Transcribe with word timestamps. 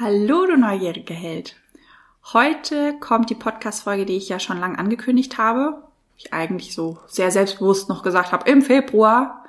Hallo, 0.00 0.46
du 0.46 0.56
neugierige 0.56 1.12
Held. 1.12 1.56
Heute 2.32 2.96
kommt 3.00 3.30
die 3.30 3.34
Podcast-Folge, 3.34 4.06
die 4.06 4.16
ich 4.16 4.28
ja 4.28 4.38
schon 4.38 4.60
lange 4.60 4.78
angekündigt 4.78 5.38
habe. 5.38 5.82
Ich 6.16 6.32
eigentlich 6.32 6.72
so 6.72 7.00
sehr 7.08 7.32
selbstbewusst 7.32 7.88
noch 7.88 8.04
gesagt 8.04 8.30
habe, 8.30 8.48
im 8.48 8.62
Februar. 8.62 9.44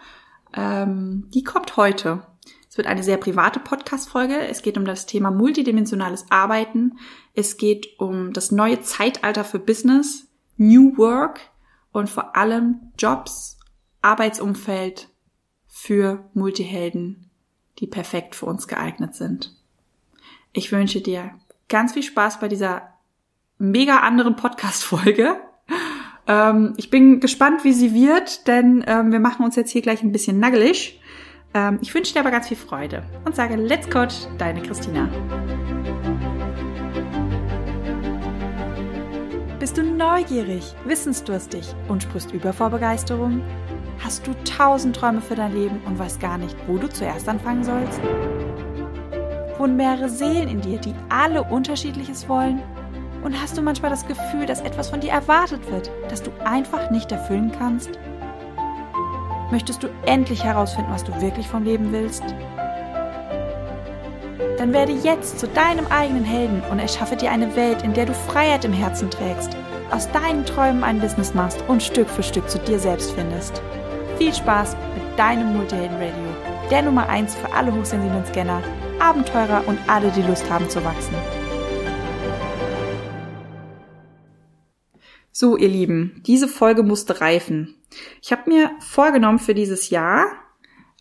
Ähm, 0.55 1.27
die 1.35 1.43
kommt 1.43 1.77
heute. 1.77 2.25
Es 2.67 2.77
wird 2.77 2.87
eine 2.87 3.03
sehr 3.03 3.17
private 3.17 3.59
Podcast-Folge. 3.59 4.39
Es 4.47 4.63
geht 4.63 4.75
um 4.75 4.85
das 4.85 5.05
Thema 5.05 5.29
multidimensionales 5.29 6.25
Arbeiten. 6.31 6.97
Es 7.35 7.57
geht 7.57 7.99
um 7.99 8.33
das 8.33 8.49
neue 8.49 8.81
Zeitalter 8.81 9.43
für 9.43 9.59
Business, 9.59 10.29
New 10.57 10.97
Work 10.97 11.41
und 11.91 12.09
vor 12.09 12.35
allem 12.35 12.91
Jobs, 12.97 13.59
Arbeitsumfeld 14.01 15.09
für 15.67 16.27
Multihelden, 16.33 17.29
die 17.77 17.85
perfekt 17.85 18.33
für 18.33 18.47
uns 18.47 18.67
geeignet 18.67 19.13
sind. 19.13 19.58
Ich 20.53 20.71
wünsche 20.71 21.01
dir 21.01 21.31
ganz 21.67 21.93
viel 21.93 22.03
Spaß 22.03 22.39
bei 22.39 22.47
dieser 22.47 22.93
mega 23.59 23.99
anderen 23.99 24.35
Podcast-Folge. 24.35 25.35
Ähm, 26.27 26.73
ich 26.77 26.89
bin 26.89 27.19
gespannt, 27.19 27.63
wie 27.63 27.73
sie 27.73 27.93
wird, 27.93 28.47
denn 28.47 28.83
ähm, 28.87 29.11
wir 29.11 29.19
machen 29.19 29.45
uns 29.45 29.55
jetzt 29.55 29.71
hier 29.71 29.81
gleich 29.81 30.03
ein 30.03 30.11
bisschen 30.11 30.39
naggelig. 30.39 30.99
Ähm, 31.53 31.79
ich 31.81 31.93
wünsche 31.93 32.13
dir 32.13 32.19
aber 32.19 32.31
ganz 32.31 32.47
viel 32.47 32.57
Freude 32.57 33.03
und 33.25 33.35
sage 33.35 33.55
Let's 33.55 33.89
Coach, 33.89 34.15
deine 34.37 34.61
Christina. 34.61 35.07
Bist 39.59 39.77
du 39.77 39.83
neugierig, 39.83 40.73
wissensdurstig 40.85 41.75
und 41.87 42.03
sprichst 42.03 42.31
über 42.31 42.53
vor 42.53 42.69
Begeisterung? 42.69 43.41
Hast 44.03 44.25
du 44.25 44.33
tausend 44.45 44.95
Träume 44.95 45.21
für 45.21 45.35
dein 45.35 45.53
Leben 45.53 45.81
und 45.85 45.99
weißt 45.99 46.19
gar 46.19 46.37
nicht, 46.37 46.55
wo 46.67 46.77
du 46.77 46.87
zuerst 46.87 47.27
anfangen 47.27 47.63
sollst? 47.63 47.99
Wohnen 49.59 49.75
mehrere 49.75 50.09
Seelen 50.09 50.47
in 50.47 50.61
dir, 50.61 50.79
die 50.79 50.95
alle 51.09 51.43
unterschiedliches 51.43 52.27
wollen? 52.27 52.61
Und 53.23 53.39
hast 53.39 53.57
du 53.57 53.61
manchmal 53.61 53.91
das 53.91 54.07
Gefühl, 54.07 54.45
dass 54.45 54.61
etwas 54.61 54.89
von 54.89 55.01
dir 55.01 55.11
erwartet 55.11 55.69
wird, 55.69 55.91
das 56.09 56.23
du 56.23 56.31
einfach 56.45 56.89
nicht 56.89 57.11
erfüllen 57.11 57.51
kannst? 57.57 57.91
Möchtest 59.51 59.83
du 59.83 59.87
endlich 60.05 60.43
herausfinden, 60.43 60.91
was 60.91 61.03
du 61.03 61.21
wirklich 61.21 61.47
vom 61.47 61.63
Leben 61.63 61.91
willst? 61.91 62.23
Dann 64.57 64.73
werde 64.73 64.93
jetzt 64.93 65.39
zu 65.39 65.47
deinem 65.47 65.87
eigenen 65.87 66.23
Helden 66.23 66.61
und 66.71 66.79
erschaffe 66.79 67.15
dir 67.15 67.31
eine 67.31 67.55
Welt, 67.55 67.81
in 67.81 67.93
der 67.93 68.05
du 68.05 68.13
Freiheit 68.13 68.63
im 68.63 68.73
Herzen 68.73 69.09
trägst, 69.09 69.55
aus 69.91 70.09
deinen 70.11 70.45
Träumen 70.45 70.83
ein 70.83 70.99
Business 70.99 71.33
machst 71.33 71.63
und 71.67 71.83
Stück 71.83 72.09
für 72.09 72.23
Stück 72.23 72.49
zu 72.49 72.59
dir 72.59 72.79
selbst 72.79 73.11
findest. 73.11 73.61
Viel 74.17 74.33
Spaß 74.33 74.75
mit 74.95 75.19
deinem 75.19 75.55
Multihelden 75.55 75.95
Radio, 75.95 76.69
der 76.69 76.83
Nummer 76.83 77.09
1 77.09 77.35
für 77.35 77.51
alle 77.53 77.73
hochsensiblen 77.73 78.25
Scanner 78.27 78.61
Abenteurer 78.99 79.67
und 79.67 79.79
alle, 79.87 80.11
die 80.11 80.21
Lust 80.21 80.49
haben 80.49 80.69
zu 80.69 80.83
wachsen. 80.83 81.15
So, 85.31 85.55
ihr 85.55 85.69
Lieben, 85.69 86.21
diese 86.27 86.49
Folge 86.49 86.83
musste 86.83 87.21
reifen. 87.21 87.75
Ich 88.21 88.31
habe 88.33 88.49
mir 88.49 88.71
vorgenommen 88.79 89.39
für 89.39 89.53
dieses 89.53 89.89
Jahr, 89.89 90.25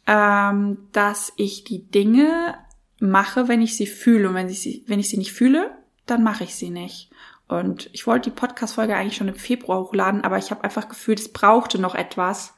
ähm, 0.06 0.78
dass 0.92 1.32
ich 1.36 1.64
die 1.64 1.91
Dinge 1.91 2.54
mache, 3.00 3.48
wenn 3.48 3.62
ich 3.62 3.76
sie 3.76 3.86
fühle. 3.86 4.28
Und 4.28 4.34
wenn 4.34 4.48
ich 4.48 4.60
sie, 4.60 4.84
wenn 4.86 5.00
ich 5.00 5.10
sie 5.10 5.19
nicht 5.19 5.32
fühle, 5.32 5.76
dann 6.06 6.22
mache 6.22 6.44
ich 6.44 6.54
sie 6.54 6.70
nicht. 6.70 7.10
Und 7.48 7.91
ich 7.92 8.06
wollte 8.06 8.30
die 8.30 8.36
Podcast-Folge 8.36 8.94
eigentlich 8.94 9.16
schon 9.16 9.28
im 9.28 9.34
Februar 9.34 9.80
hochladen, 9.80 10.22
aber 10.22 10.38
ich 10.38 10.50
habe 10.50 10.62
einfach 10.62 10.88
gefühlt, 10.88 11.19
es 11.19 11.32
brauchte 11.32 11.80
noch 11.80 11.94
etwas. 11.94 12.54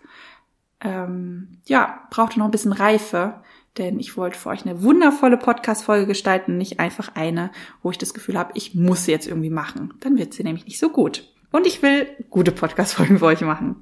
Ähm, 0.83 1.61
ja, 1.67 2.07
brauchte 2.11 2.39
noch 2.39 2.47
ein 2.47 2.51
bisschen 2.51 2.73
Reife 2.73 3.43
denn 3.79 4.01
ich 4.01 4.17
wollte 4.17 4.39
für 4.39 4.49
euch 4.49 4.67
eine 4.67 4.83
wundervolle 4.83 5.37
Podcast-Folge 5.37 6.07
gestalten, 6.07 6.57
nicht 6.57 6.81
einfach 6.81 7.15
eine, 7.15 7.51
wo 7.83 7.91
ich 7.91 7.99
das 7.99 8.15
Gefühl 8.15 8.39
habe, 8.39 8.53
ich 8.55 8.75
muss 8.75 9.05
sie 9.05 9.13
jetzt 9.13 9.27
irgendwie 9.27 9.51
machen. 9.51 9.95
Dann 10.01 10.19
wird 10.19 10.35
sie 10.35 10.43
nämlich 10.43 10.67
nicht 10.67 10.79
so 10.79 10.91
gut. 10.91 11.33
Und 11.53 11.67
ich 11.67 11.83
will 11.83 12.07
gute 12.31 12.53
Podcast-Folgen 12.53 13.19
für 13.19 13.27
euch 13.27 13.41
machen. 13.41 13.77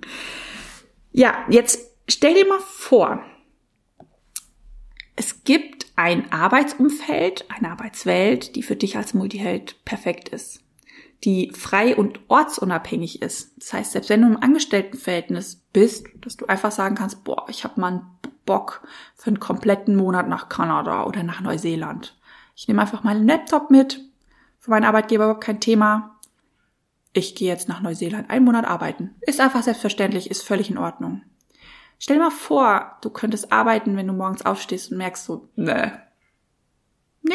Ja, 1.13 1.45
jetzt 1.49 1.81
stell 2.09 2.35
dir 2.35 2.47
mal 2.47 2.61
vor, 2.61 3.23
es 5.17 5.43
gibt 5.45 5.87
ein 5.97 6.31
Arbeitsumfeld, 6.31 7.47
eine 7.49 7.71
Arbeitswelt, 7.71 8.57
die 8.57 8.63
für 8.63 8.77
dich 8.77 8.97
als 8.97 9.15
Multiheld 9.15 9.85
perfekt 9.85 10.29
ist 10.29 10.63
die 11.25 11.53
frei 11.53 11.97
und 11.97 12.21
ortsunabhängig 12.29 13.23
ist. 13.23 13.53
Das 13.59 13.73
heißt, 13.73 13.93
selbst 13.93 14.11
wenn 14.11 14.23
du 14.23 14.29
im 14.29 14.43
Angestelltenverhältnis 14.43 15.57
bist, 15.73 16.07
dass 16.21 16.37
du 16.37 16.47
einfach 16.47 16.71
sagen 16.71 16.95
kannst, 16.95 17.25
boah, 17.25 17.47
ich 17.49 17.65
habe 17.65 17.81
mal 17.81 17.89
einen 17.89 18.07
Bock 18.45 18.83
für 19.17 19.29
einen 19.29 19.41
kompletten 19.41 19.97
Monat 19.97 20.29
nach 20.29 20.49
Kanada 20.49 21.05
oder 21.05 21.23
nach 21.23 21.41
Neuseeland. 21.41 22.17
Ich 22.55 22.69
nehme 22.69 22.81
einfach 22.81 23.05
meinen 23.05 23.27
Laptop 23.27 23.71
mit, 23.71 24.05
für 24.59 24.71
meinen 24.71 24.85
Arbeitgeber 24.85 25.25
überhaupt 25.25 25.45
kein 25.45 25.61
Thema. 25.61 26.19
Ich 27.13 27.35
gehe 27.35 27.49
jetzt 27.49 27.69
nach 27.69 27.81
Neuseeland 27.81 28.31
einen 28.31 28.45
Monat 28.45 28.65
arbeiten. 28.65 29.17
Ist 29.21 29.41
einfach 29.41 29.63
selbstverständlich, 29.63 30.31
ist 30.31 30.43
völlig 30.43 30.71
in 30.71 30.79
Ordnung. 30.79 31.23
Stell 31.99 32.17
dir 32.17 32.25
mal 32.25 32.31
vor, 32.31 32.97
du 33.03 33.11
könntest 33.11 33.51
arbeiten, 33.51 33.97
wenn 33.97 34.07
du 34.07 34.13
morgens 34.13 34.47
aufstehst 34.47 34.93
und 34.93 34.99
merkst 34.99 35.25
so, 35.25 35.49
nee, 35.57 35.91
nee, 37.23 37.35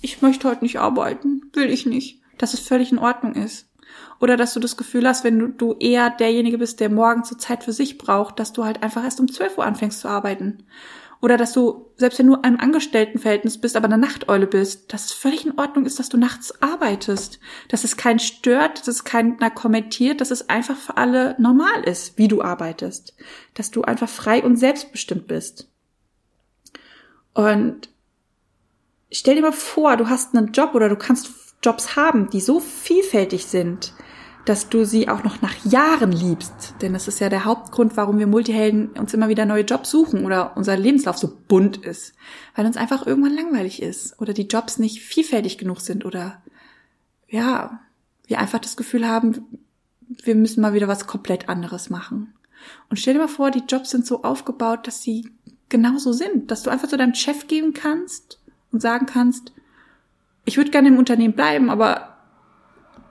ich 0.00 0.22
möchte 0.22 0.48
heute 0.48 0.64
nicht 0.64 0.80
arbeiten, 0.80 1.42
will 1.52 1.68
ich 1.70 1.84
nicht 1.84 2.22
dass 2.38 2.54
es 2.54 2.60
völlig 2.60 2.92
in 2.92 2.98
Ordnung 2.98 3.34
ist. 3.34 3.68
Oder 4.20 4.36
dass 4.36 4.54
du 4.54 4.60
das 4.60 4.76
Gefühl 4.76 5.06
hast, 5.06 5.24
wenn 5.24 5.38
du, 5.38 5.48
du 5.48 5.74
eher 5.78 6.10
derjenige 6.10 6.58
bist, 6.58 6.80
der 6.80 6.90
morgen 6.90 7.24
zur 7.24 7.38
Zeit 7.38 7.64
für 7.64 7.72
sich 7.72 7.98
braucht, 7.98 8.38
dass 8.38 8.52
du 8.52 8.64
halt 8.64 8.82
einfach 8.82 9.04
erst 9.04 9.20
um 9.20 9.30
12 9.30 9.58
Uhr 9.58 9.64
anfängst 9.64 10.00
zu 10.00 10.08
arbeiten. 10.08 10.64
Oder 11.20 11.36
dass 11.36 11.52
du, 11.52 11.90
selbst 11.96 12.18
wenn 12.20 12.28
du 12.28 12.40
einem 12.42 12.60
Angestelltenverhältnis 12.60 13.58
bist, 13.60 13.76
aber 13.76 13.86
eine 13.86 13.98
Nachteule 13.98 14.46
bist, 14.46 14.92
dass 14.92 15.06
es 15.06 15.12
völlig 15.12 15.44
in 15.44 15.58
Ordnung 15.58 15.84
ist, 15.84 15.98
dass 15.98 16.08
du 16.08 16.16
nachts 16.16 16.62
arbeitest. 16.62 17.40
Dass 17.68 17.82
es 17.82 17.96
keinen 17.96 18.20
stört, 18.20 18.80
dass 18.80 18.88
es 18.88 19.04
keiner 19.04 19.50
kommentiert, 19.50 20.20
dass 20.20 20.30
es 20.30 20.48
einfach 20.48 20.76
für 20.76 20.96
alle 20.96 21.34
normal 21.38 21.82
ist, 21.84 22.18
wie 22.18 22.28
du 22.28 22.42
arbeitest. 22.42 23.16
Dass 23.54 23.72
du 23.72 23.82
einfach 23.82 24.08
frei 24.08 24.44
und 24.44 24.56
selbstbestimmt 24.56 25.26
bist. 25.26 25.68
Und 27.34 27.88
stell 29.10 29.34
dir 29.34 29.42
mal 29.42 29.52
vor, 29.52 29.96
du 29.96 30.08
hast 30.08 30.36
einen 30.36 30.52
Job 30.52 30.74
oder 30.74 30.88
du 30.88 30.96
kannst 30.96 31.30
Jobs 31.62 31.96
haben, 31.96 32.30
die 32.30 32.40
so 32.40 32.60
vielfältig 32.60 33.46
sind, 33.46 33.92
dass 34.44 34.70
du 34.70 34.84
sie 34.84 35.08
auch 35.08 35.24
noch 35.24 35.42
nach 35.42 35.54
Jahren 35.64 36.12
liebst. 36.12 36.74
Denn 36.80 36.94
das 36.94 37.06
ist 37.06 37.20
ja 37.20 37.28
der 37.28 37.44
Hauptgrund, 37.44 37.96
warum 37.96 38.18
wir 38.18 38.26
Multihelden 38.26 38.88
uns 38.98 39.12
immer 39.12 39.28
wieder 39.28 39.44
neue 39.44 39.64
Jobs 39.64 39.90
suchen 39.90 40.24
oder 40.24 40.56
unser 40.56 40.76
Lebenslauf 40.76 41.18
so 41.18 41.36
bunt 41.48 41.76
ist. 41.78 42.14
Weil 42.54 42.64
uns 42.64 42.78
einfach 42.78 43.06
irgendwann 43.06 43.34
langweilig 43.34 43.82
ist 43.82 44.18
oder 44.20 44.32
die 44.32 44.46
Jobs 44.46 44.78
nicht 44.78 45.02
vielfältig 45.02 45.58
genug 45.58 45.80
sind 45.80 46.06
oder 46.06 46.42
ja, 47.28 47.80
wir 48.26 48.38
einfach 48.38 48.58
das 48.58 48.76
Gefühl 48.76 49.06
haben, 49.06 49.44
wir 50.22 50.34
müssen 50.34 50.62
mal 50.62 50.72
wieder 50.72 50.88
was 50.88 51.06
komplett 51.06 51.48
anderes 51.50 51.90
machen. 51.90 52.32
Und 52.88 52.96
stell 52.98 53.14
dir 53.14 53.20
mal 53.20 53.28
vor, 53.28 53.50
die 53.50 53.64
Jobs 53.68 53.90
sind 53.90 54.06
so 54.06 54.22
aufgebaut, 54.22 54.86
dass 54.86 55.02
sie 55.02 55.28
genauso 55.68 56.12
sind, 56.12 56.50
dass 56.50 56.62
du 56.62 56.70
einfach 56.70 56.88
zu 56.88 56.96
deinem 56.96 57.14
Chef 57.14 57.46
gehen 57.46 57.74
kannst 57.74 58.40
und 58.72 58.80
sagen 58.80 59.06
kannst, 59.06 59.52
ich 60.48 60.56
würde 60.56 60.70
gerne 60.70 60.88
im 60.88 60.98
Unternehmen 60.98 61.34
bleiben, 61.34 61.68
aber 61.68 62.16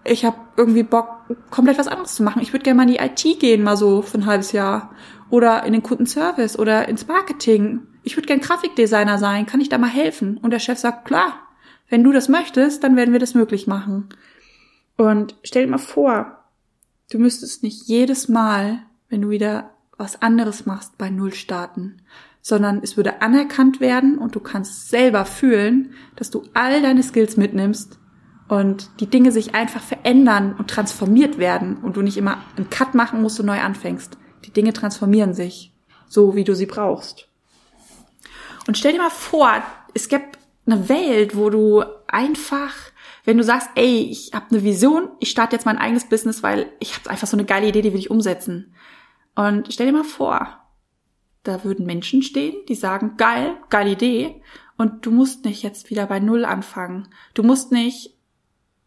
ich 0.04 0.26
habe 0.26 0.38
irgendwie 0.58 0.84
Bock, 0.84 1.08
komplett 1.52 1.78
was 1.78 1.88
anderes 1.88 2.16
zu 2.16 2.24
machen. 2.24 2.42
Ich 2.42 2.52
würde 2.52 2.64
gerne 2.64 2.78
mal 2.78 2.90
in 2.90 2.96
die 2.96 3.00
IT 3.00 3.40
gehen, 3.40 3.64
mal 3.64 3.78
so 3.78 4.02
für 4.02 4.18
ein 4.18 4.26
halbes 4.26 4.52
Jahr. 4.54 4.92
Oder 5.30 5.64
in 5.64 5.74
den 5.74 5.84
Kundenservice 5.84 6.58
oder 6.58 6.88
ins 6.88 7.08
Marketing. 7.08 7.82
Ich 8.04 8.18
würde 8.18 8.28
gerne 8.28 8.42
Grafikdesigner 8.42 9.20
sein. 9.20 9.46
Kann 9.46 9.62
ich 9.62 9.70
da 9.70 9.78
mal 9.78 9.90
helfen? 9.90 10.38
Und 10.38 10.52
der 10.52 10.60
Chef 10.60 10.80
sagt, 10.80 11.06
klar, 11.06 11.34
wenn 11.90 12.04
du 12.04 12.12
das 12.12 12.28
möchtest, 12.28 12.84
dann 12.84 12.96
werden 12.96 13.12
wir 13.12 13.20
das 13.20 13.36
möglich 13.36 13.68
machen. 13.68 14.10
Und 14.96 15.36
stell 15.44 15.66
dir 15.66 15.72
mal 15.72 15.78
vor, 15.78 16.44
du 17.12 17.20
müsstest 17.20 17.62
nicht 17.62 17.88
jedes 17.88 18.30
Mal, 18.30 18.80
wenn 19.10 19.22
du 19.22 19.30
wieder 19.30 19.72
was 19.98 20.22
anderes 20.22 20.66
machst, 20.66 20.98
bei 20.98 21.10
Null 21.10 21.34
starten, 21.34 22.02
sondern 22.48 22.80
es 22.82 22.96
würde 22.96 23.22
anerkannt 23.22 23.82
werden 23.82 24.18
und 24.18 24.34
du 24.34 24.40
kannst 24.40 24.88
selber 24.88 25.26
fühlen, 25.26 25.94
dass 26.16 26.30
du 26.30 26.44
all 26.54 26.82
deine 26.82 27.04
Skills 27.04 27.36
mitnimmst 27.36 28.00
und 28.48 28.90
die 29.02 29.10
Dinge 29.10 29.34
sich 29.34 29.54
einfach 29.54 29.82
verändern 29.82 30.56
und 30.58 30.70
transformiert 30.70 31.40
werden 31.40 31.76
und 31.76 31.98
du 31.98 32.02
nicht 32.02 32.16
immer 32.16 32.38
einen 32.56 32.70
Cut 32.70 32.96
machen 32.96 33.22
musst 33.22 33.38
und 33.42 33.48
neu 33.48 33.60
anfängst. 33.60 34.18
Die 34.46 34.54
Dinge 34.54 34.72
transformieren 34.72 35.34
sich, 35.34 35.74
so 36.08 36.38
wie 36.38 36.46
du 36.46 36.56
sie 36.56 36.68
brauchst. 36.68 37.28
Und 38.66 38.78
stell 38.78 38.94
dir 38.94 39.00
mal 39.00 39.10
vor, 39.10 39.62
es 39.94 40.08
gibt 40.08 40.40
eine 40.66 40.88
Welt, 40.88 41.36
wo 41.36 41.50
du 41.50 41.84
einfach, 42.08 42.74
wenn 43.26 43.38
du 43.38 43.44
sagst, 43.44 43.68
ey, 43.76 44.08
ich 44.10 44.32
habe 44.34 44.46
eine 44.52 44.64
Vision, 44.64 45.10
ich 45.20 45.32
starte 45.32 45.58
jetzt 45.58 45.66
mein 45.66 45.78
eigenes 45.78 46.08
Business, 46.08 46.44
weil 46.44 46.72
ich 46.80 46.96
habe 46.96 47.10
einfach 47.10 47.28
so 47.28 47.36
eine 47.36 47.46
geile 47.46 47.68
Idee, 47.68 47.82
die 47.82 47.92
will 47.92 48.00
ich 48.00 48.10
umsetzen. 48.10 48.74
Und 49.36 49.74
stell 49.74 49.88
dir 49.88 49.92
mal 49.92 50.06
vor, 50.06 50.62
da 51.48 51.64
würden 51.64 51.86
Menschen 51.86 52.22
stehen, 52.22 52.56
die 52.68 52.76
sagen, 52.76 53.14
geil, 53.18 53.56
geile 53.70 53.92
Idee. 53.92 54.42
Und 54.78 55.06
du 55.06 55.12
musst 55.12 55.46
nicht 55.46 55.64
jetzt 55.64 55.90
wieder 55.90 56.06
bei 56.06 56.20
Null 56.20 56.46
anfangen. 56.46 57.08
Du 57.34 57.44
musst 57.44 57.72
nicht, 57.72 58.16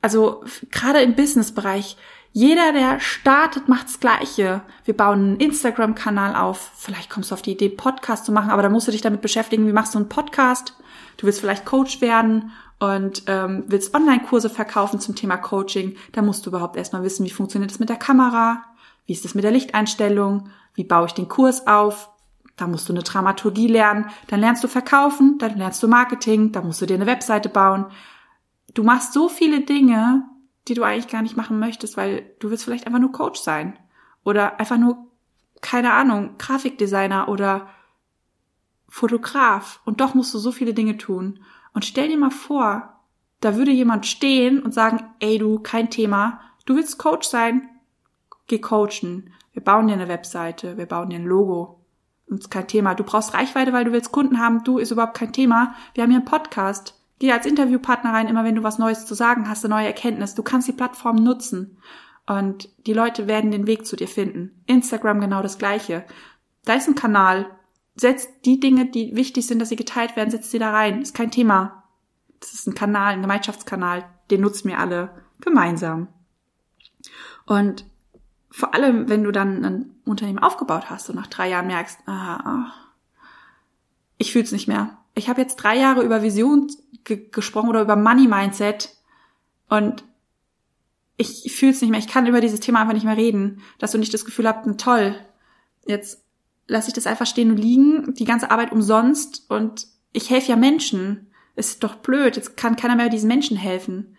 also 0.02 0.44
gerade 0.70 1.00
im 1.00 1.14
Businessbereich, 1.14 1.96
Jeder, 2.32 2.72
der 2.72 3.00
startet, 3.00 3.68
macht 3.68 3.86
das 3.86 3.98
Gleiche. 3.98 4.62
Wir 4.84 4.96
bauen 4.96 5.18
einen 5.18 5.40
Instagram-Kanal 5.40 6.36
auf. 6.36 6.70
Vielleicht 6.76 7.10
kommst 7.10 7.30
du 7.30 7.34
auf 7.34 7.42
die 7.42 7.52
Idee, 7.52 7.70
Podcast 7.70 8.24
zu 8.24 8.30
machen, 8.30 8.50
aber 8.50 8.62
da 8.62 8.68
musst 8.68 8.86
du 8.86 8.92
dich 8.92 9.00
damit 9.00 9.20
beschäftigen, 9.20 9.66
wie 9.66 9.72
machst 9.72 9.94
du 9.94 9.98
einen 9.98 10.08
Podcast? 10.08 10.76
Du 11.16 11.26
willst 11.26 11.40
vielleicht 11.40 11.64
Coach 11.64 12.00
werden 12.00 12.52
und 12.78 13.24
ähm, 13.26 13.64
willst 13.66 13.94
Online-Kurse 13.94 14.48
verkaufen 14.48 15.00
zum 15.00 15.16
Thema 15.16 15.38
Coaching. 15.38 15.96
Da 16.12 16.22
musst 16.22 16.46
du 16.46 16.50
überhaupt 16.50 16.76
erstmal 16.76 17.02
wissen, 17.02 17.26
wie 17.26 17.30
funktioniert 17.30 17.72
es 17.72 17.80
mit 17.80 17.88
der 17.88 17.96
Kamera, 17.96 18.62
wie 19.06 19.12
ist 19.12 19.24
es 19.24 19.34
mit 19.34 19.42
der 19.42 19.50
Lichteinstellung, 19.50 20.50
wie 20.74 20.84
baue 20.84 21.06
ich 21.06 21.12
den 21.12 21.28
Kurs 21.28 21.66
auf. 21.66 22.10
Da 22.60 22.66
musst 22.66 22.90
du 22.90 22.92
eine 22.92 23.02
Dramaturgie 23.02 23.68
lernen. 23.68 24.10
Dann 24.26 24.40
lernst 24.40 24.62
du 24.62 24.68
verkaufen, 24.68 25.38
dann 25.38 25.56
lernst 25.56 25.82
du 25.82 25.88
Marketing, 25.88 26.52
dann 26.52 26.66
musst 26.66 26.82
du 26.82 26.86
dir 26.86 26.94
eine 26.94 27.06
Webseite 27.06 27.48
bauen. 27.48 27.86
Du 28.74 28.84
machst 28.84 29.14
so 29.14 29.30
viele 29.30 29.62
Dinge, 29.62 30.24
die 30.68 30.74
du 30.74 30.82
eigentlich 30.82 31.08
gar 31.08 31.22
nicht 31.22 31.38
machen 31.38 31.58
möchtest, 31.58 31.96
weil 31.96 32.34
du 32.38 32.50
willst 32.50 32.64
vielleicht 32.64 32.86
einfach 32.86 33.00
nur 33.00 33.12
Coach 33.12 33.40
sein 33.40 33.78
oder 34.24 34.60
einfach 34.60 34.76
nur, 34.76 35.06
keine 35.62 35.94
Ahnung, 35.94 36.34
Grafikdesigner 36.36 37.30
oder 37.30 37.68
Fotograf 38.88 39.80
und 39.86 40.02
doch 40.02 40.12
musst 40.12 40.34
du 40.34 40.38
so 40.38 40.52
viele 40.52 40.74
Dinge 40.74 40.98
tun. 40.98 41.40
Und 41.72 41.86
stell 41.86 42.08
dir 42.08 42.18
mal 42.18 42.30
vor, 42.30 43.00
da 43.40 43.56
würde 43.56 43.70
jemand 43.70 44.04
stehen 44.04 44.62
und 44.62 44.74
sagen, 44.74 45.02
ey 45.20 45.38
du, 45.38 45.60
kein 45.60 45.88
Thema, 45.88 46.40
du 46.66 46.76
willst 46.76 46.98
Coach 46.98 47.26
sein, 47.26 47.70
geh 48.48 48.58
coachen. 48.58 49.32
Wir 49.54 49.64
bauen 49.64 49.86
dir 49.86 49.94
eine 49.94 50.08
Webseite, 50.08 50.76
wir 50.76 50.86
bauen 50.86 51.08
dir 51.08 51.16
ein 51.16 51.24
Logo. 51.24 51.79
Ist 52.30 52.50
kein 52.50 52.68
Thema. 52.68 52.94
Du 52.94 53.02
brauchst 53.02 53.34
Reichweite, 53.34 53.72
weil 53.72 53.84
du 53.84 53.92
willst 53.92 54.12
Kunden 54.12 54.38
haben, 54.38 54.62
du 54.62 54.78
ist 54.78 54.92
überhaupt 54.92 55.16
kein 55.16 55.32
Thema. 55.32 55.74
Wir 55.94 56.02
haben 56.02 56.10
hier 56.10 56.20
einen 56.20 56.26
Podcast. 56.26 56.94
Geh 57.18 57.32
als 57.32 57.44
Interviewpartner 57.44 58.12
rein, 58.12 58.28
immer 58.28 58.44
wenn 58.44 58.54
du 58.54 58.62
was 58.62 58.78
Neues 58.78 59.04
zu 59.04 59.14
sagen 59.14 59.48
hast, 59.48 59.64
eine 59.64 59.74
neue 59.74 59.86
Erkenntnis. 59.86 60.34
Du 60.34 60.42
kannst 60.42 60.68
die 60.68 60.72
Plattform 60.72 61.16
nutzen. 61.16 61.78
Und 62.26 62.68
die 62.86 62.92
Leute 62.92 63.26
werden 63.26 63.50
den 63.50 63.66
Weg 63.66 63.84
zu 63.84 63.96
dir 63.96 64.06
finden. 64.06 64.62
Instagram 64.66 65.20
genau 65.20 65.42
das 65.42 65.58
gleiche. 65.58 66.04
Da 66.64 66.74
ist 66.74 66.88
ein 66.88 66.94
Kanal. 66.94 67.46
Setz 67.96 68.28
die 68.44 68.60
Dinge, 68.60 68.86
die 68.86 69.16
wichtig 69.16 69.46
sind, 69.46 69.58
dass 69.58 69.68
sie 69.68 69.76
geteilt 69.76 70.14
werden, 70.14 70.30
setz 70.30 70.50
sie 70.50 70.60
da 70.60 70.70
rein. 70.70 71.02
Ist 71.02 71.14
kein 71.14 71.32
Thema. 71.32 71.82
Das 72.38 72.52
ist 72.52 72.68
ein 72.68 72.74
Kanal, 72.74 73.14
ein 73.14 73.22
Gemeinschaftskanal. 73.22 74.04
Den 74.30 74.42
nutzen 74.42 74.68
wir 74.68 74.78
alle 74.78 75.10
gemeinsam. 75.40 76.08
Und 77.44 77.84
vor 78.50 78.74
allem, 78.74 79.08
wenn 79.08 79.22
du 79.22 79.30
dann 79.30 79.64
ein 79.64 79.94
Unternehmen 80.04 80.38
aufgebaut 80.38 80.90
hast 80.90 81.08
und 81.08 81.16
nach 81.16 81.28
drei 81.28 81.48
Jahren 81.48 81.68
merkst, 81.68 82.00
ah, 82.06 82.72
ich 84.18 84.32
fühl's 84.32 84.52
nicht 84.52 84.68
mehr. 84.68 84.98
Ich 85.14 85.28
habe 85.28 85.40
jetzt 85.40 85.56
drei 85.56 85.76
Jahre 85.76 86.02
über 86.02 86.22
Vision 86.22 86.70
ge 87.04 87.28
gesprochen 87.30 87.68
oder 87.68 87.82
über 87.82 87.96
Money 87.96 88.26
Mindset 88.26 88.96
und 89.68 90.04
ich 91.16 91.52
fühle 91.54 91.72
es 91.72 91.80
nicht 91.80 91.90
mehr. 91.90 92.00
Ich 92.00 92.08
kann 92.08 92.26
über 92.26 92.40
dieses 92.40 92.60
Thema 92.60 92.80
einfach 92.80 92.94
nicht 92.94 93.04
mehr 93.04 93.16
reden, 93.16 93.60
dass 93.78 93.92
du 93.92 93.98
nicht 93.98 94.12
das 94.14 94.24
Gefühl 94.24 94.48
habt, 94.48 94.80
toll, 94.80 95.14
jetzt 95.86 96.24
lasse 96.66 96.88
ich 96.88 96.94
das 96.94 97.06
einfach 97.06 97.26
stehen 97.26 97.50
und 97.50 97.58
liegen, 97.58 98.14
die 98.14 98.24
ganze 98.24 98.50
Arbeit 98.50 98.72
umsonst 98.72 99.44
und 99.50 99.86
ich 100.12 100.30
helfe 100.30 100.50
ja 100.50 100.56
Menschen. 100.56 101.26
Ist 101.56 101.84
doch 101.84 101.96
blöd, 101.96 102.36
jetzt 102.36 102.56
kann 102.56 102.76
keiner 102.76 102.96
mehr 102.96 103.10
diesen 103.10 103.28
Menschen 103.28 103.56
helfen. 103.56 104.16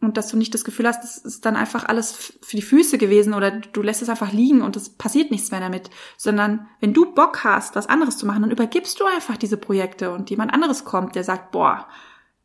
Und 0.00 0.16
dass 0.16 0.28
du 0.28 0.38
nicht 0.38 0.54
das 0.54 0.64
Gefühl 0.64 0.86
hast, 0.86 1.02
das 1.02 1.18
ist 1.18 1.44
dann 1.44 1.56
einfach 1.56 1.84
alles 1.84 2.32
für 2.40 2.56
die 2.56 2.62
Füße 2.62 2.96
gewesen 2.96 3.34
oder 3.34 3.50
du 3.50 3.82
lässt 3.82 4.00
es 4.00 4.08
einfach 4.08 4.32
liegen 4.32 4.62
und 4.62 4.74
es 4.74 4.88
passiert 4.88 5.30
nichts 5.30 5.50
mehr 5.50 5.60
damit. 5.60 5.90
Sondern 6.16 6.68
wenn 6.80 6.94
du 6.94 7.12
Bock 7.12 7.44
hast, 7.44 7.76
was 7.76 7.86
anderes 7.86 8.16
zu 8.16 8.24
machen, 8.24 8.42
dann 8.42 8.50
übergibst 8.50 8.98
du 8.98 9.04
einfach 9.04 9.36
diese 9.36 9.58
Projekte 9.58 10.10
und 10.12 10.30
jemand 10.30 10.54
anderes 10.54 10.86
kommt, 10.86 11.16
der 11.16 11.24
sagt, 11.24 11.50
boah, 11.50 11.86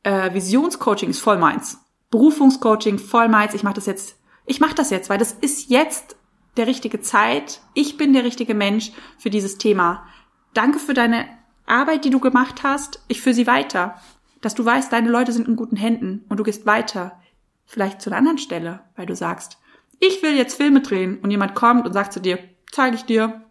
äh, 0.03 0.33
Visionscoaching 0.33 1.09
ist 1.09 1.19
voll 1.19 1.37
meins. 1.37 1.79
Berufungscoaching 2.11 2.99
voll 2.99 3.29
meins. 3.29 3.53
Ich 3.53 3.63
mache 3.63 3.75
das 3.75 3.85
jetzt. 3.85 4.17
Ich 4.45 4.59
mache 4.59 4.75
das 4.75 4.89
jetzt, 4.89 5.09
weil 5.09 5.17
das 5.17 5.31
ist 5.31 5.69
jetzt 5.69 6.17
der 6.57 6.67
richtige 6.67 7.01
Zeit. 7.01 7.61
Ich 7.73 7.97
bin 7.97 8.11
der 8.11 8.25
richtige 8.25 8.53
Mensch 8.53 8.91
für 9.17 9.29
dieses 9.29 9.57
Thema. 9.57 10.05
Danke 10.53 10.79
für 10.79 10.93
deine 10.93 11.25
Arbeit, 11.65 12.05
die 12.05 12.09
du 12.09 12.19
gemacht 12.19 12.63
hast. 12.63 13.01
Ich 13.07 13.21
führe 13.21 13.33
sie 13.33 13.47
weiter. 13.47 13.95
Dass 14.41 14.55
du 14.55 14.63
weißt, 14.63 14.91
deine 14.91 15.09
Leute 15.09 15.31
sind 15.31 15.47
in 15.47 15.55
guten 15.55 15.77
Händen 15.77 16.25
und 16.29 16.37
du 16.37 16.43
gehst 16.43 16.65
weiter. 16.65 17.19
Vielleicht 17.65 18.01
zu 18.01 18.09
einer 18.09 18.17
anderen 18.17 18.37
Stelle, 18.37 18.81
weil 18.95 19.05
du 19.05 19.15
sagst, 19.15 19.57
ich 19.99 20.21
will 20.21 20.35
jetzt 20.35 20.55
Filme 20.55 20.81
drehen 20.81 21.19
und 21.19 21.31
jemand 21.31 21.55
kommt 21.55 21.85
und 21.85 21.93
sagt 21.93 22.13
zu 22.13 22.19
dir, 22.19 22.39
zeige 22.71 22.95
ich 22.95 23.05
dir, 23.05 23.43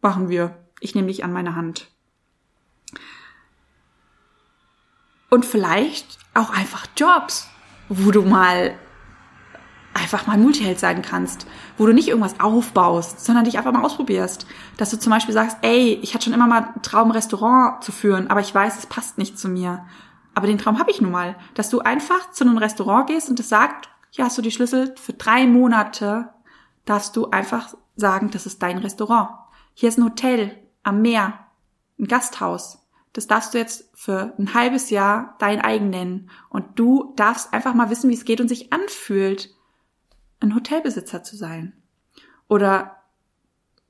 machen 0.00 0.28
wir. 0.28 0.56
Ich 0.80 0.94
nehme 0.94 1.08
dich 1.08 1.24
an 1.24 1.32
meine 1.32 1.56
Hand. 1.56 1.88
und 5.30 5.44
vielleicht 5.44 6.18
auch 6.34 6.50
einfach 6.50 6.86
Jobs, 6.96 7.48
wo 7.88 8.10
du 8.10 8.22
mal 8.22 8.74
einfach 9.94 10.26
mal 10.26 10.36
Multiheld 10.36 10.78
sein 10.78 11.00
kannst, 11.00 11.46
wo 11.78 11.86
du 11.86 11.92
nicht 11.92 12.08
irgendwas 12.08 12.38
aufbaust, 12.38 13.24
sondern 13.24 13.44
dich 13.44 13.56
einfach 13.56 13.72
mal 13.72 13.84
ausprobierst. 13.84 14.46
Dass 14.76 14.90
du 14.90 14.98
zum 14.98 15.10
Beispiel 15.10 15.32
sagst, 15.32 15.56
ey, 15.62 15.98
ich 16.02 16.14
hatte 16.14 16.24
schon 16.24 16.34
immer 16.34 16.46
mal 16.46 16.64
einen 16.64 16.82
Traum, 16.82 17.10
Restaurant 17.10 17.82
zu 17.82 17.92
führen, 17.92 18.28
aber 18.28 18.40
ich 18.40 18.54
weiß, 18.54 18.78
es 18.78 18.86
passt 18.86 19.16
nicht 19.16 19.38
zu 19.38 19.48
mir. 19.48 19.86
Aber 20.36 20.46
den 20.46 20.58
Traum 20.58 20.78
habe 20.78 20.92
ich 20.92 21.00
nun 21.00 21.10
mal. 21.10 21.36
Dass 21.54 21.68
du 21.68 21.80
einfach 21.80 22.30
zu 22.30 22.44
einem 22.44 22.58
Restaurant 22.58 23.08
gehst 23.08 23.28
und 23.28 23.40
es 23.40 23.48
sagt, 23.48 23.88
hier 24.10 24.24
hast 24.24 24.38
du 24.38 24.42
die 24.42 24.52
Schlüssel 24.52 24.94
für 24.96 25.14
drei 25.14 25.48
Monate, 25.48 26.28
darfst 26.84 27.16
du 27.16 27.30
einfach 27.30 27.74
sagen, 27.96 28.30
das 28.30 28.46
ist 28.46 28.62
dein 28.62 28.78
Restaurant. 28.78 29.30
Hier 29.74 29.88
ist 29.88 29.98
ein 29.98 30.04
Hotel 30.04 30.56
am 30.84 31.02
Meer, 31.02 31.40
ein 31.98 32.06
Gasthaus 32.06 32.86
das 33.16 33.26
darfst 33.26 33.54
du 33.54 33.58
jetzt 33.58 33.90
für 33.94 34.34
ein 34.38 34.52
halbes 34.52 34.90
Jahr 34.90 35.36
dein 35.38 35.62
eigen 35.62 35.88
nennen. 35.88 36.30
Und 36.50 36.78
du 36.78 37.14
darfst 37.16 37.54
einfach 37.54 37.72
mal 37.72 37.88
wissen, 37.88 38.10
wie 38.10 38.14
es 38.14 38.26
geht 38.26 38.42
und 38.42 38.48
sich 38.48 38.74
anfühlt, 38.74 39.54
ein 40.40 40.54
Hotelbesitzer 40.54 41.22
zu 41.22 41.34
sein. 41.34 41.72
Oder 42.46 42.96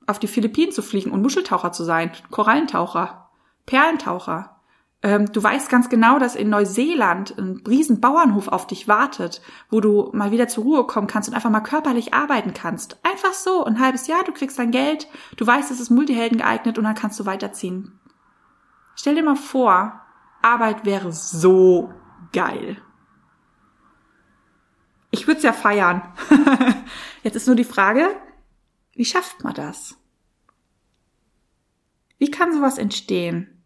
auf 0.05 0.17
die 0.17 0.27
Philippinen 0.27 0.71
zu 0.71 0.81
fliegen 0.81 1.11
und 1.11 1.21
Muscheltaucher 1.21 1.73
zu 1.73 1.83
sein, 1.83 2.13
Korallentaucher, 2.31 3.29
Perlentaucher. 3.65 4.56
Ähm, 5.03 5.31
du 5.31 5.43
weißt 5.43 5.69
ganz 5.69 5.89
genau, 5.89 6.17
dass 6.17 6.35
in 6.35 6.49
Neuseeland 6.49 7.37
ein 7.37 7.61
riesen 7.67 8.01
Bauernhof 8.01 8.47
auf 8.47 8.65
dich 8.65 8.87
wartet, 8.87 9.41
wo 9.69 9.79
du 9.79 10.09
mal 10.13 10.31
wieder 10.31 10.47
zur 10.47 10.63
Ruhe 10.63 10.87
kommen 10.87 11.07
kannst 11.07 11.29
und 11.29 11.35
einfach 11.35 11.51
mal 11.51 11.61
körperlich 11.61 12.15
arbeiten 12.15 12.53
kannst. 12.53 12.97
Einfach 13.03 13.33
so, 13.33 13.63
ein 13.63 13.79
halbes 13.79 14.07
Jahr, 14.07 14.23
du 14.23 14.31
kriegst 14.31 14.57
dein 14.57 14.71
Geld, 14.71 15.07
du 15.35 15.45
weißt, 15.45 15.69
es 15.69 15.79
ist 15.79 15.91
Multihelden 15.91 16.39
geeignet 16.39 16.77
und 16.79 16.83
dann 16.83 16.95
kannst 16.95 17.19
du 17.19 17.25
weiterziehen. 17.25 17.99
Stell 18.95 19.13
dir 19.13 19.23
mal 19.23 19.35
vor, 19.35 20.01
Arbeit 20.41 20.83
wäre 20.83 21.11
so 21.11 21.93
geil. 22.33 22.81
Ich 25.11 25.27
würde 25.27 25.37
es 25.37 25.43
ja 25.43 25.53
feiern. 25.53 26.01
Jetzt 27.23 27.35
ist 27.35 27.47
nur 27.47 27.55
die 27.55 27.63
Frage, 27.63 28.09
wie 28.93 29.05
schafft 29.05 29.43
man 29.43 29.53
das? 29.53 29.95
Wie 32.17 32.31
kann 32.31 32.51
sowas 32.51 32.79
entstehen? 32.79 33.56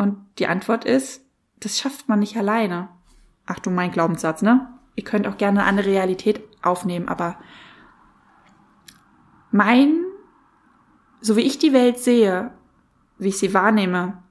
Und 0.00 0.16
die 0.38 0.46
Antwort 0.46 0.86
ist, 0.86 1.26
das 1.58 1.78
schafft 1.78 2.08
man 2.08 2.20
nicht 2.20 2.34
alleine. 2.38 2.88
Achtung, 3.44 3.74
mein 3.74 3.90
Glaubenssatz, 3.90 4.40
ne? 4.40 4.66
Ihr 4.96 5.04
könnt 5.04 5.26
auch 5.28 5.36
gerne 5.36 5.60
eine 5.60 5.68
andere 5.68 5.90
Realität 5.90 6.40
aufnehmen, 6.62 7.06
aber 7.06 7.38
mein, 9.50 10.02
so 11.20 11.36
wie 11.36 11.42
ich 11.42 11.58
die 11.58 11.74
Welt 11.74 11.98
sehe, 11.98 12.50
wie 13.18 13.28
ich 13.28 13.36
sie 13.36 13.52
wahrnehme. 13.52 14.22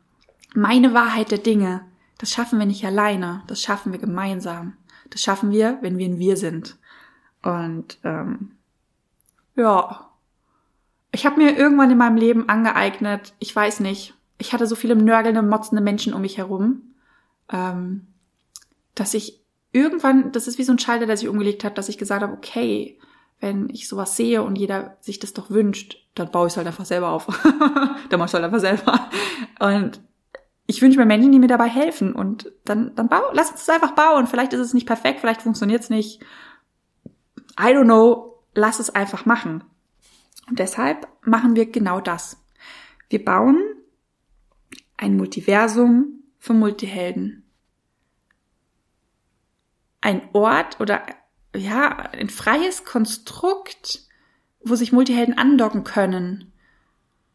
Meine 0.55 0.95
Wahrheit 0.95 1.29
der 1.29 1.37
Dinge, 1.37 1.85
das 2.17 2.31
schaffen 2.31 2.57
wir 2.57 2.65
nicht 2.65 2.83
alleine, 2.83 3.43
das 3.45 3.61
schaffen 3.61 3.91
wir 3.91 3.99
gemeinsam. 3.99 4.73
Das 5.11 5.21
schaffen 5.21 5.51
wir, 5.51 5.77
wenn 5.81 5.99
wir 5.99 6.07
in 6.07 6.17
Wir 6.17 6.35
sind. 6.35 6.79
Und 7.43 7.99
ähm, 8.03 8.53
ja, 9.55 10.09
ich 11.11 11.27
habe 11.27 11.37
mir 11.37 11.55
irgendwann 11.55 11.91
in 11.91 11.97
meinem 11.99 12.17
Leben 12.17 12.49
angeeignet, 12.49 13.35
ich 13.37 13.55
weiß 13.55 13.81
nicht, 13.81 14.15
ich 14.39 14.53
hatte 14.53 14.65
so 14.65 14.75
viele 14.75 14.95
nörgelnde, 14.95 15.43
motzende 15.43 15.83
Menschen 15.83 16.13
um 16.13 16.21
mich 16.21 16.37
herum, 16.37 16.95
ähm, 17.51 18.07
dass 18.95 19.13
ich 19.13 19.43
irgendwann, 19.71 20.31
das 20.31 20.47
ist 20.47 20.57
wie 20.57 20.63
so 20.63 20.71
ein 20.71 20.79
Schalter, 20.79 21.05
der 21.05 21.17
sich 21.17 21.27
umgelegt 21.27 21.63
hat, 21.63 21.77
dass 21.77 21.89
ich 21.89 21.97
gesagt 21.97 22.23
habe, 22.23 22.33
okay, 22.33 22.97
wenn 23.41 23.69
ich 23.69 23.87
sowas 23.87 24.15
sehe 24.15 24.41
und 24.41 24.57
jeder 24.57 24.97
sich 25.01 25.19
das 25.19 25.33
doch 25.33 25.49
wünscht, 25.49 25.97
dann 26.15 26.31
baue 26.31 26.47
ich 26.47 26.53
es 26.53 26.57
halt 26.57 26.67
einfach 26.67 26.85
selber 26.85 27.09
auf. 27.09 27.27
dann 28.09 28.19
mache 28.19 28.25
ich 28.25 28.29
es 28.29 28.33
halt 28.33 28.43
einfach 28.43 28.59
selber. 28.59 29.09
Und 29.59 30.01
ich 30.65 30.81
wünsche 30.81 30.99
mir 30.99 31.05
Menschen, 31.05 31.31
die 31.31 31.39
mir 31.39 31.47
dabei 31.47 31.67
helfen. 31.67 32.13
Und 32.13 32.51
dann, 32.65 32.93
dann 32.95 33.07
bau, 33.07 33.21
lass 33.33 33.51
uns 33.51 33.61
es 33.61 33.69
einfach 33.69 33.91
bauen. 33.91 34.27
Vielleicht 34.27 34.53
ist 34.53 34.59
es 34.59 34.73
nicht 34.73 34.87
perfekt, 34.87 35.19
vielleicht 35.19 35.41
funktioniert 35.41 35.83
es 35.83 35.89
nicht. 35.89 36.21
I 37.59 37.73
don't 37.73 37.85
know. 37.85 38.41
Lass 38.53 38.79
es 38.79 38.89
einfach 38.89 39.25
machen. 39.25 39.63
Und 40.49 40.59
deshalb 40.59 41.07
machen 41.23 41.55
wir 41.55 41.71
genau 41.71 42.01
das. 42.01 42.37
Wir 43.09 43.23
bauen 43.23 43.57
ein 44.99 45.15
Multiversum 45.15 46.23
für 46.39 46.53
Multihelden. 46.53 47.43
Ein 50.01 50.21
Ort 50.33 50.79
oder 50.79 51.01
ja, 51.55 51.95
ein 52.11 52.29
freies 52.29 52.83
Konstrukt, 52.83 54.01
wo 54.61 54.75
sich 54.75 54.91
Multihelden 54.91 55.37
andocken 55.37 55.83
können 55.83 56.51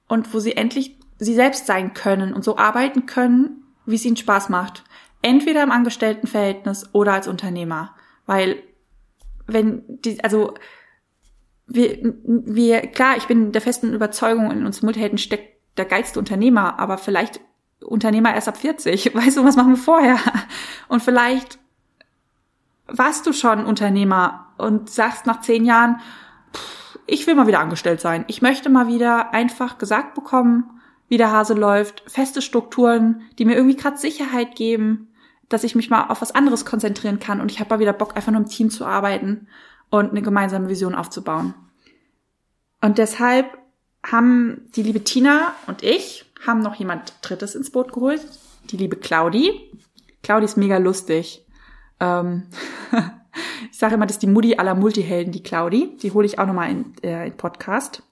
und 0.09 0.35
wo 0.35 0.40
sie 0.40 0.56
endlich 0.56 0.99
sie 1.18 1.35
selbst 1.35 1.66
sein 1.66 1.94
können 1.94 2.35
und 2.35 2.44
so 2.44 2.59
arbeiten 2.59 3.06
können, 3.06 3.64
wie 3.87 3.94
es 3.94 4.04
ihnen 4.04 4.16
Spaß 4.16 4.50
macht. 4.50 4.85
Entweder 5.23 5.62
im 5.62 5.71
Angestelltenverhältnis 5.71 6.90
oder 6.92 7.14
als 7.14 7.28
Unternehmer. 7.28 7.94
Weil 8.26 8.62
wenn 9.47 9.85
die, 9.88 10.23
also 10.23 10.54
wir, 11.66 11.99
wir, 12.25 12.80
klar, 12.88 13.16
ich 13.16 13.26
bin 13.26 13.52
der 13.52 13.62
festen 13.62 13.94
Überzeugung, 13.94 14.50
in 14.50 14.66
uns 14.66 14.83
Multihelden 14.83 15.18
steckt 15.18 15.54
der 15.78 15.87
geilste 15.87 16.18
Unternehmer, 16.18 16.78
aber 16.78 16.99
vielleicht 16.99 17.40
Unternehmer 17.85 18.35
erst 18.35 18.49
ab 18.49 18.57
40. 18.57 19.14
Weißt 19.14 19.37
du, 19.37 19.45
was 19.45 19.57
machen 19.57 19.71
wir 19.71 19.76
vorher? 19.76 20.19
Und 20.88 21.03
vielleicht 21.03 21.59
warst 22.87 23.26
du 23.26 23.33
schon 23.33 23.64
Unternehmer 23.64 24.47
und 24.59 24.91
sagst 24.91 25.26
nach 25.26 25.41
zehn 25.41 25.64
Jahren, 25.64 26.00
pff, 26.55 26.99
ich 27.07 27.26
will 27.26 27.35
mal 27.35 27.47
wieder 27.47 27.61
angestellt 27.61 28.00
sein. 28.00 28.25
Ich 28.29 28.43
möchte 28.43 28.69
mal 28.71 28.88
wieder 28.88 29.33
einfach 29.33 29.79
gesagt 29.79 30.14
bekommen, 30.14 30.71
wie 31.09 31.17
der 31.17 31.31
Hase 31.31 31.55
läuft, 31.55 32.03
feste 32.07 32.43
Strukturen, 32.43 33.23
die 33.38 33.45
mir 33.45 33.57
irgendwie 33.57 33.76
gerade 33.76 33.99
Sicherheit 33.99 34.57
geben, 34.57 35.09
dass 35.49 35.64
ich 35.64 35.75
mich 35.75 35.91
mal 35.91 36.07
auf 36.09 36.23
was 36.23 36.35
anderes 36.35 36.64
konzentrieren 36.64 37.19
kann 37.19 37.41
und 37.41 37.50
ich 37.50 37.61
habe 37.61 37.71
mal 37.71 37.81
wieder 37.81 37.93
Bock, 37.93 38.17
einfach 38.17 38.33
nur 38.33 38.41
im 38.41 38.49
Team 38.49 38.71
zu 38.71 38.87
arbeiten 38.87 39.47
und 39.91 40.11
eine 40.11 40.23
gemeinsame 40.23 40.69
Vision 40.69 40.95
aufzubauen. 40.95 41.55
Und 42.81 42.99
deshalb 42.99 43.59
haben 44.05 44.69
die 44.75 44.83
liebe 44.83 45.05
Tina 45.05 45.55
und 45.67 45.83
ich 45.83 46.24
haben 46.47 46.61
noch 46.61 46.75
jemand 46.75 47.15
Drittes 47.23 47.55
ins 47.55 47.71
Boot 47.71 47.93
geholt, 47.93 48.27
die 48.71 48.77
liebe 48.77 48.97
Claudi. 48.97 49.71
Claudi 50.23 50.45
ist 50.45 50.57
mega 50.57 50.79
lustig. 50.79 51.47
Ähm 52.01 52.45
ich 53.71 53.79
sage 53.79 53.95
immer, 53.95 54.07
das 54.07 54.17
ist 54.17 54.23
die 54.23 54.29
Mutti 54.29 54.57
aller 54.57 54.75
Multihelden, 54.75 55.33
die 55.33 55.43
Claudi. 55.43 55.97
Die 55.99 56.13
hole 56.13 56.27
ich 56.27 56.39
auch 56.39 56.47
nochmal 56.47 56.71
in, 56.71 56.95
äh, 57.03 57.27
in 57.27 57.37
Podcast. 57.37 58.03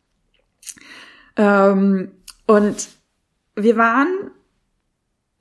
Ähm, 1.36 2.12
und 2.46 2.88
wir 3.54 3.76
waren 3.76 4.30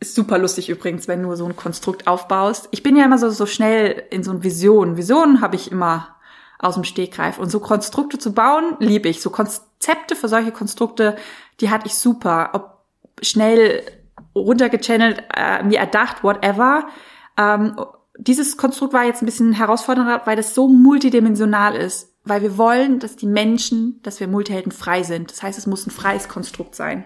super 0.04 0.38
lustig 0.38 0.70
übrigens, 0.70 1.08
wenn 1.08 1.24
du 1.24 1.36
so 1.36 1.46
ein 1.46 1.56
Konstrukt 1.56 2.08
aufbaust. 2.08 2.68
Ich 2.72 2.84
bin 2.84 2.96
ja 2.96 3.06
immer 3.06 3.18
so, 3.18 3.30
so 3.30 3.46
schnell 3.46 4.04
in 4.10 4.24
so 4.24 4.32
ein 4.32 4.44
Vision. 4.44 4.98
Visionen 4.98 5.42
habe 5.42 5.56
ich 5.56 5.72
immer 5.72 6.16
aus 6.60 6.76
dem 6.76 6.84
Stegreif. 6.84 7.38
Und 7.38 7.50
so 7.50 7.60
Konstrukte 7.60 8.18
zu 8.18 8.34
bauen, 8.34 8.76
liebe 8.80 9.10
ich. 9.10 9.22
So 9.22 9.30
Konzepte 9.30 10.16
für 10.16 10.28
solche 10.28 10.52
Konstrukte, 10.52 11.16
die 11.60 11.70
hatte 11.70 11.88
ich 11.88 11.96
super. 11.96 12.52
Ob 12.54 12.81
schnell 13.22 13.84
runtergechannelt, 14.36 15.24
äh, 15.36 15.64
mir 15.64 15.80
erdacht, 15.80 16.24
whatever. 16.24 16.88
Ähm, 17.38 17.80
dieses 18.18 18.58
Konstrukt 18.58 18.94
war 18.94 19.06
jetzt 19.06 19.22
ein 19.22 19.26
bisschen 19.26 19.54
herausfordernder, 19.54 20.22
weil 20.26 20.36
das 20.36 20.54
so 20.54 20.68
multidimensional 20.68 21.76
ist. 21.76 22.10
Weil 22.24 22.44
wir 22.44 22.58
wollen, 22.58 23.00
dass 23.00 23.16
die 23.16 23.26
Menschen, 23.26 24.00
dass 24.04 24.20
wir 24.20 24.28
Multihelden 24.28 24.72
frei 24.72 25.02
sind. 25.02 25.32
Das 25.32 25.42
heißt, 25.42 25.58
es 25.58 25.66
muss 25.66 25.88
ein 25.88 25.92
freies 25.92 26.30
Konstrukt 26.30 26.76
sein. 26.76 27.04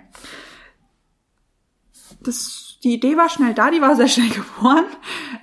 Das 2.19 2.65
die 2.85 2.93
Idee 2.93 3.17
war 3.17 3.29
schnell 3.29 3.55
da, 3.55 3.71
die 3.71 3.81
war 3.81 3.95
sehr 3.95 4.07
schnell 4.07 4.29
geboren. 4.59 4.85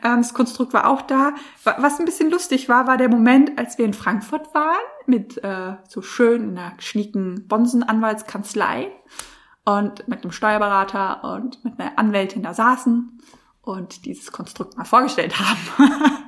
Ähm, 0.05 0.19
das 0.19 0.33
Konstrukt 0.33 0.73
war 0.73 0.89
auch 0.89 1.03
da. 1.03 1.35
Was 1.65 1.99
ein 1.99 2.05
bisschen 2.05 2.31
lustig 2.31 2.69
war, 2.69 2.87
war 2.87 2.97
der 2.97 3.09
Moment, 3.09 3.59
als 3.59 3.79
wir 3.79 3.85
in 3.85 3.95
Frankfurt 3.95 4.55
waren, 4.55 4.81
mit 5.07 5.43
äh, 5.43 5.75
so 5.89 6.03
schön 6.03 6.51
in 6.51 6.59
einer 6.59 6.75
schnieken 6.79 7.49
Bonsen-Anwaltskanzlei 7.49 8.93
und 9.65 10.07
mit 10.09 10.23
einem 10.23 10.33
Steuerberater 10.33 11.25
und 11.25 11.65
mit 11.65 11.79
einer 11.79 11.99
Anwältin 11.99 12.43
da 12.43 12.55
saßen 12.55 13.21
und 13.63 14.05
dieses 14.07 14.33
Konstrukt 14.33 14.77
mal 14.77 14.85
vorgestellt 14.85 15.35
haben. 15.39 16.23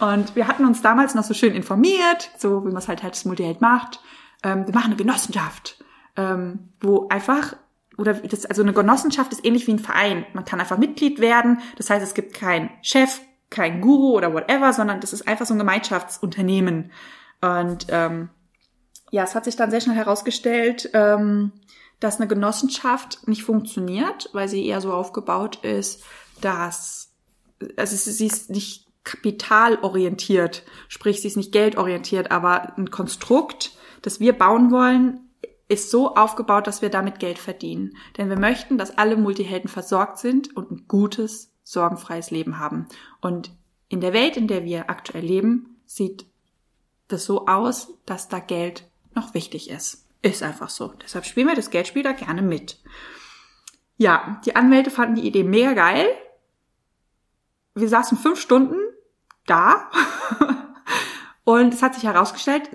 und 0.00 0.36
wir 0.36 0.46
hatten 0.46 0.64
uns 0.64 0.82
damals 0.82 1.14
noch 1.14 1.24
so 1.24 1.34
schön 1.34 1.54
informiert, 1.54 2.30
so 2.38 2.64
wie 2.64 2.68
man 2.68 2.78
es 2.78 2.88
halt 2.88 3.02
halt 3.02 3.14
das 3.14 3.24
Multiheld 3.24 3.60
macht. 3.60 4.00
Ähm, 4.42 4.66
wir 4.66 4.74
machen 4.74 4.88
eine 4.88 4.96
Genossenschaft, 4.96 5.82
ähm, 6.16 6.70
wo 6.80 7.08
einfach 7.08 7.56
oder 7.96 8.14
das, 8.14 8.46
also 8.46 8.62
eine 8.62 8.72
Genossenschaft 8.72 9.32
ist 9.32 9.44
ähnlich 9.44 9.66
wie 9.66 9.72
ein 9.72 9.80
Verein. 9.80 10.24
Man 10.32 10.44
kann 10.44 10.60
einfach 10.60 10.78
Mitglied 10.78 11.18
werden. 11.18 11.58
Das 11.76 11.90
heißt, 11.90 12.04
es 12.04 12.14
gibt 12.14 12.32
keinen 12.32 12.70
Chef, 12.80 13.20
keinen 13.50 13.80
Guru 13.80 14.16
oder 14.16 14.32
whatever, 14.32 14.72
sondern 14.72 15.00
das 15.00 15.12
ist 15.12 15.26
einfach 15.26 15.46
so 15.46 15.54
ein 15.54 15.58
Gemeinschaftsunternehmen. 15.58 16.92
Und 17.40 17.86
ähm, 17.88 18.28
ja, 19.10 19.24
es 19.24 19.34
hat 19.34 19.44
sich 19.44 19.56
dann 19.56 19.70
sehr 19.70 19.80
schnell 19.80 19.96
herausgestellt, 19.96 20.90
ähm, 20.94 21.52
dass 22.00 22.18
eine 22.18 22.28
Genossenschaft 22.28 23.26
nicht 23.26 23.42
funktioniert, 23.42 24.30
weil 24.32 24.48
sie 24.48 24.64
eher 24.66 24.80
so 24.80 24.92
aufgebaut 24.92 25.56
ist, 25.64 26.02
dass 26.40 27.08
also 27.76 27.96
sie 27.96 28.26
ist 28.26 28.50
nicht 28.50 28.86
kapitalorientiert, 29.04 30.64
sprich 30.88 31.22
sie 31.22 31.28
ist 31.28 31.36
nicht 31.36 31.52
geldorientiert, 31.52 32.30
aber 32.30 32.76
ein 32.76 32.90
Konstrukt, 32.90 33.72
das 34.02 34.20
wir 34.20 34.32
bauen 34.32 34.70
wollen, 34.70 35.20
ist 35.68 35.90
so 35.90 36.14
aufgebaut, 36.14 36.66
dass 36.66 36.82
wir 36.82 36.90
damit 36.90 37.18
Geld 37.18 37.38
verdienen. 37.38 37.96
Denn 38.16 38.30
wir 38.30 38.38
möchten, 38.38 38.78
dass 38.78 38.96
alle 38.96 39.16
Multihelden 39.16 39.68
versorgt 39.68 40.18
sind 40.18 40.56
und 40.56 40.70
ein 40.70 40.84
gutes, 40.88 41.52
sorgenfreies 41.62 42.30
Leben 42.30 42.58
haben. 42.58 42.86
Und 43.20 43.50
in 43.88 44.00
der 44.00 44.12
Welt, 44.12 44.36
in 44.36 44.48
der 44.48 44.64
wir 44.64 44.88
aktuell 44.88 45.24
leben, 45.24 45.76
sieht 45.84 46.26
das 47.08 47.24
so 47.24 47.46
aus, 47.46 47.94
dass 48.06 48.28
da 48.28 48.38
Geld 48.38 48.84
noch 49.14 49.34
wichtig 49.34 49.70
ist. 49.70 50.07
Ist 50.28 50.42
einfach 50.42 50.70
so. 50.70 50.92
Deshalb 51.02 51.24
spielen 51.24 51.48
wir 51.48 51.54
das 51.54 51.70
Geldspiel 51.70 52.02
da 52.02 52.12
gerne 52.12 52.42
mit. 52.42 52.78
Ja, 53.96 54.40
die 54.44 54.56
Anwälte 54.56 54.90
fanden 54.90 55.16
die 55.16 55.26
Idee 55.26 55.44
mega 55.44 55.72
geil. 55.72 56.06
Wir 57.74 57.88
saßen 57.88 58.18
fünf 58.18 58.40
Stunden 58.40 58.76
da 59.46 59.90
und 61.44 61.74
es 61.74 61.82
hat 61.82 61.94
sich 61.94 62.04
herausgestellt, 62.04 62.68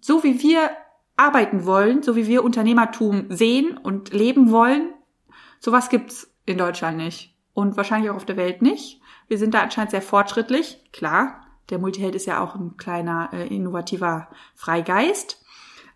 so 0.00 0.22
wie 0.24 0.42
wir 0.42 0.70
arbeiten 1.16 1.66
wollen, 1.66 2.02
so 2.02 2.16
wie 2.16 2.26
wir 2.26 2.44
Unternehmertum 2.44 3.26
sehen 3.30 3.76
und 3.76 4.12
leben 4.12 4.50
wollen, 4.50 4.92
sowas 5.60 5.88
gibt's 5.88 6.32
in 6.46 6.58
Deutschland 6.58 6.96
nicht. 6.96 7.36
Und 7.54 7.76
wahrscheinlich 7.76 8.10
auch 8.10 8.16
auf 8.16 8.24
der 8.24 8.38
Welt 8.38 8.62
nicht. 8.62 9.00
Wir 9.28 9.38
sind 9.38 9.52
da 9.52 9.60
anscheinend 9.60 9.90
sehr 9.90 10.02
fortschrittlich. 10.02 10.80
Klar, 10.92 11.46
der 11.70 11.78
Multiheld 11.78 12.14
ist 12.14 12.26
ja 12.26 12.42
auch 12.42 12.54
ein 12.54 12.76
kleiner, 12.76 13.30
äh, 13.32 13.46
innovativer 13.48 14.28
Freigeist. 14.54 15.41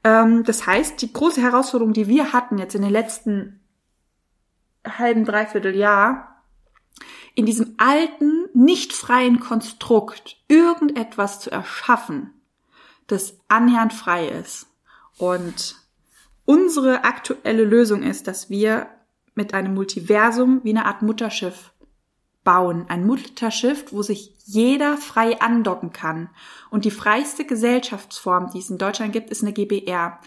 Ähm, 0.07 0.45
das 0.45 0.67
heißt, 0.67 1.03
die 1.03 1.13
große 1.13 1.43
Herausforderung, 1.43 1.93
die 1.93 2.07
wir 2.07 2.33
hatten 2.33 2.59
jetzt 2.59 2.77
in 2.77 2.83
den 2.83 2.93
letzten 2.93 3.61
halben, 4.87 5.25
dreiviertel 5.25 5.75
Jahr, 5.75 6.45
in 7.35 7.45
diesem 7.45 7.75
alten, 7.77 8.47
nicht 8.55 8.93
freien 8.93 9.41
Konstrukt 9.41 10.37
irgendetwas 10.47 11.41
zu 11.41 11.51
erschaffen, 11.51 12.33
das 13.09 13.37
annähernd 13.49 13.93
frei 13.93 14.29
ist. 14.29 14.69
Und 15.19 15.75
unsere 16.45 17.03
aktuelle 17.03 17.65
Lösung 17.65 18.05
ist, 18.05 18.29
dass 18.29 18.49
wir 18.49 18.87
mit 19.35 19.55
einem 19.55 19.75
Multiversum 19.75 20.61
wie 20.63 20.71
eine 20.71 20.87
Art 20.87 21.03
Mutterschiff 21.03 21.73
bauen. 22.47 22.87
Ein 22.89 23.05
Mutterschiff, 23.05 23.93
wo 23.93 24.03
sich 24.03 24.33
jeder 24.47 24.97
frei 24.97 25.39
andocken 25.41 25.93
kann. 25.93 26.31
Und 26.71 26.87
die 26.87 26.91
freiste 26.91 27.45
Gesellschaftsform, 27.45 28.51
die 28.51 28.61
es 28.61 28.71
in 28.71 28.79
Deutschland 28.79 29.13
gibt, 29.13 29.29
ist 29.31 29.43
eine 29.43 29.53
GBR. 29.53 30.19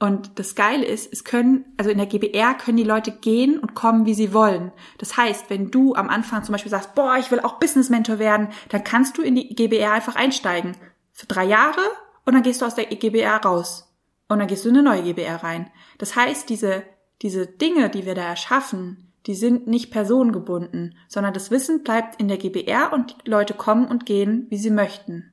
Und 0.00 0.40
das 0.40 0.56
Geile 0.56 0.84
ist, 0.84 1.12
es 1.12 1.22
können, 1.22 1.64
also 1.76 1.88
in 1.88 1.98
der 1.98 2.08
GBR 2.08 2.54
können 2.54 2.76
die 2.76 2.82
Leute 2.82 3.12
gehen 3.12 3.58
und 3.60 3.74
kommen, 3.74 4.04
wie 4.04 4.14
sie 4.14 4.34
wollen. 4.34 4.72
Das 4.98 5.16
heißt, 5.16 5.48
wenn 5.48 5.70
du 5.70 5.94
am 5.94 6.08
Anfang 6.08 6.42
zum 6.42 6.52
Beispiel 6.52 6.72
sagst, 6.72 6.96
boah, 6.96 7.16
ich 7.18 7.30
will 7.30 7.38
auch 7.38 7.60
Business 7.60 7.88
Mentor 7.88 8.18
werden, 8.18 8.48
dann 8.70 8.82
kannst 8.82 9.16
du 9.16 9.22
in 9.22 9.36
die 9.36 9.54
GBR 9.54 9.92
einfach 9.92 10.16
einsteigen. 10.16 10.76
Für 11.12 11.26
drei 11.26 11.44
Jahre 11.44 11.80
und 12.24 12.34
dann 12.34 12.42
gehst 12.42 12.60
du 12.60 12.66
aus 12.66 12.74
der 12.74 12.86
GBR 12.86 13.36
raus 13.36 13.94
und 14.28 14.40
dann 14.40 14.48
gehst 14.48 14.64
du 14.64 14.70
in 14.70 14.76
eine 14.76 14.82
neue 14.82 15.04
GBR 15.04 15.36
rein. 15.44 15.70
Das 15.98 16.16
heißt, 16.16 16.50
diese, 16.50 16.82
diese 17.22 17.46
Dinge, 17.46 17.88
die 17.88 18.04
wir 18.04 18.16
da 18.16 18.22
erschaffen, 18.22 19.11
die 19.26 19.34
sind 19.34 19.66
nicht 19.66 19.90
personengebunden, 19.90 20.96
sondern 21.08 21.34
das 21.34 21.50
Wissen 21.50 21.82
bleibt 21.82 22.20
in 22.20 22.28
der 22.28 22.38
GBR 22.38 22.92
und 22.92 23.16
die 23.24 23.30
Leute 23.30 23.54
kommen 23.54 23.86
und 23.86 24.06
gehen, 24.06 24.46
wie 24.50 24.58
sie 24.58 24.70
möchten. 24.70 25.32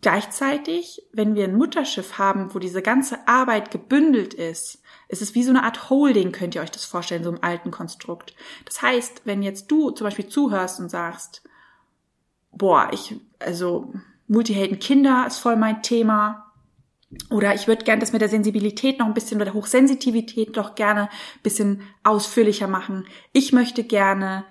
Gleichzeitig, 0.00 1.02
wenn 1.12 1.34
wir 1.34 1.44
ein 1.44 1.56
Mutterschiff 1.56 2.18
haben, 2.18 2.54
wo 2.54 2.60
diese 2.60 2.82
ganze 2.82 3.26
Arbeit 3.26 3.72
gebündelt 3.72 4.32
ist, 4.32 4.80
ist 5.08 5.22
es 5.22 5.34
wie 5.34 5.42
so 5.42 5.50
eine 5.50 5.64
Art 5.64 5.90
Holding, 5.90 6.30
könnt 6.30 6.54
ihr 6.54 6.62
euch 6.62 6.70
das 6.70 6.84
vorstellen, 6.84 7.24
so 7.24 7.30
im 7.30 7.42
alten 7.42 7.72
Konstrukt. 7.72 8.34
Das 8.64 8.80
heißt, 8.80 9.22
wenn 9.24 9.42
jetzt 9.42 9.70
du 9.70 9.90
zum 9.90 10.04
Beispiel 10.04 10.28
zuhörst 10.28 10.78
und 10.78 10.88
sagst, 10.88 11.42
boah, 12.52 12.90
ich, 12.92 13.16
also 13.40 13.92
Multihelden 14.28 14.78
Kinder 14.78 15.24
ist 15.26 15.38
voll 15.38 15.56
mein 15.56 15.82
Thema, 15.82 16.47
oder 17.30 17.54
ich 17.54 17.66
würde 17.68 17.84
gerne 17.84 18.00
das 18.00 18.12
mit 18.12 18.20
der 18.20 18.28
Sensibilität 18.28 18.98
noch 18.98 19.06
ein 19.06 19.14
bisschen 19.14 19.36
oder 19.36 19.46
der 19.46 19.54
Hochsensitivität 19.54 20.56
doch 20.56 20.74
gerne 20.74 21.02
ein 21.02 21.42
bisschen 21.42 21.82
ausführlicher 22.04 22.68
machen. 22.68 23.06
Ich 23.32 23.52
möchte 23.52 23.84
gerne 23.84 24.44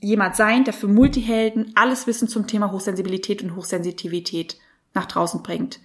jemand 0.00 0.36
sein, 0.36 0.64
der 0.64 0.74
für 0.74 0.86
Multihelden 0.86 1.72
alles 1.74 2.06
Wissen 2.06 2.28
zum 2.28 2.46
Thema 2.46 2.70
Hochsensibilität 2.70 3.42
und 3.42 3.56
Hochsensitivität 3.56 4.58
nach 4.94 5.06
draußen 5.06 5.42
bringt. 5.42 5.80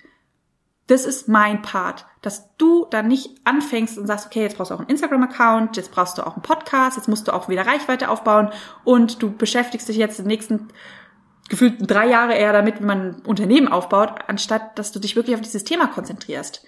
Das 0.88 1.06
ist 1.06 1.28
mein 1.28 1.62
Part, 1.62 2.06
dass 2.22 2.56
du 2.58 2.86
dann 2.90 3.08
nicht 3.08 3.30
anfängst 3.44 3.98
und 3.98 4.08
sagst, 4.08 4.28
okay, 4.28 4.44
jetzt 4.44 4.58
brauchst 4.58 4.72
du 4.72 4.76
auch 4.76 4.80
einen 4.80 4.90
Instagram-Account, 4.90 5.76
jetzt 5.76 5.92
brauchst 5.92 6.18
du 6.18 6.26
auch 6.26 6.36
einen 6.36 6.44
Podcast, 6.44 6.96
jetzt 6.96 7.10
musst 7.10 7.28
du 7.28 7.34
auch 7.34 7.50
wieder 7.50 7.66
Reichweite 7.66 8.10
aufbauen 8.10 8.52
und 8.86 9.22
du 9.22 9.32
beschäftigst 9.32 9.90
dich 9.90 9.98
jetzt 9.98 10.20
den 10.20 10.28
nächsten 10.28 10.70
gefühlt 11.50 11.76
drei 11.80 12.08
Jahre 12.08 12.36
eher 12.36 12.54
damit, 12.54 12.80
wie 12.80 12.86
man 12.86 13.00
ein 13.00 13.22
Unternehmen 13.26 13.68
aufbaut, 13.68 14.12
anstatt 14.28 14.78
dass 14.78 14.92
du 14.92 15.00
dich 15.00 15.16
wirklich 15.16 15.36
auf 15.36 15.42
dieses 15.42 15.64
Thema 15.64 15.88
konzentrierst. 15.88 16.66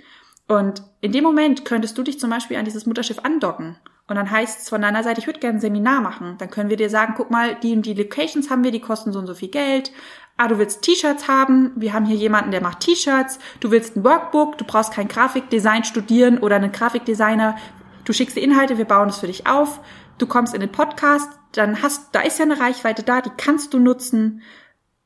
Und 0.47 0.83
in 1.01 1.11
dem 1.11 1.23
Moment 1.23 1.63
könntest 1.65 1.97
du 1.97 2.03
dich 2.03 2.19
zum 2.19 2.29
Beispiel 2.29 2.57
an 2.57 2.65
dieses 2.65 2.85
Mutterschiff 2.85 3.19
andocken. 3.23 3.77
Und 4.07 4.15
dann 4.15 4.31
heißt 4.31 4.61
es 4.61 4.69
von 4.69 4.81
deiner 4.81 5.03
Seite, 5.03 5.19
ich 5.19 5.27
würde 5.27 5.39
gerne 5.39 5.59
ein 5.59 5.61
Seminar 5.61 6.01
machen. 6.01 6.35
Dann 6.39 6.49
können 6.49 6.71
wir 6.71 6.77
dir 6.77 6.89
sagen, 6.89 7.13
guck 7.15 7.29
mal, 7.29 7.55
die 7.61 7.73
und 7.73 7.85
die 7.85 7.93
Locations 7.93 8.49
haben 8.49 8.63
wir, 8.63 8.71
die 8.71 8.79
kosten 8.79 9.13
so 9.13 9.19
und 9.19 9.27
so 9.27 9.35
viel 9.35 9.49
Geld. 9.49 9.91
ah, 10.37 10.47
du 10.47 10.57
willst 10.57 10.81
T-Shirts 10.81 11.27
haben, 11.27 11.73
wir 11.75 11.93
haben 11.93 12.05
hier 12.05 12.15
jemanden, 12.15 12.51
der 12.51 12.61
macht 12.61 12.79
T-Shirts, 12.79 13.39
du 13.59 13.71
willst 13.71 13.95
ein 13.95 14.03
Workbook, 14.05 14.57
du 14.57 14.63
brauchst 14.65 14.93
kein 14.93 15.09
Grafikdesign 15.09 15.83
studieren 15.83 16.39
oder 16.39 16.55
einen 16.55 16.71
Grafikdesigner, 16.71 17.57
du 18.05 18.13
schickst 18.13 18.37
die 18.37 18.43
Inhalte, 18.43 18.77
wir 18.77 18.85
bauen 18.85 19.09
es 19.09 19.19
für 19.19 19.27
dich 19.27 19.45
auf, 19.47 19.81
du 20.17 20.25
kommst 20.25 20.53
in 20.55 20.61
den 20.61 20.71
Podcast, 20.71 21.29
dann 21.51 21.83
hast, 21.83 22.15
da 22.15 22.21
ist 22.21 22.39
ja 22.39 22.45
eine 22.45 22.59
Reichweite 22.59 23.03
da, 23.03 23.21
die 23.21 23.31
kannst 23.35 23.73
du 23.73 23.79
nutzen, 23.79 24.41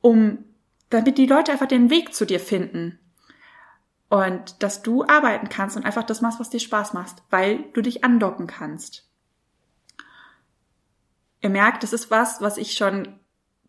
um, 0.03 0.43
damit 0.89 1.17
die 1.17 1.25
Leute 1.25 1.51
einfach 1.51 1.67
den 1.67 1.89
Weg 1.89 2.13
zu 2.13 2.25
dir 2.25 2.39
finden. 2.39 3.00
Und 4.10 4.62
dass 4.62 4.83
du 4.83 5.03
arbeiten 5.07 5.50
kannst 5.50 5.75
und 5.75 5.86
einfach 5.86 6.03
das 6.03 6.22
machst, 6.22 6.39
was 6.39 6.51
dir 6.51 6.60
Spaß 6.60 6.93
macht, 6.93 7.24
weil 7.31 7.63
du 7.74 7.81
dich 7.81 8.03
andocken 8.03 8.45
kannst. 8.45 9.10
Ihr 11.41 11.50
merkt, 11.50 11.81
das 11.81 11.93
ist 11.93 12.12
was, 12.12 12.41
was 12.41 12.57
ich 12.57 12.74
schon 12.74 13.19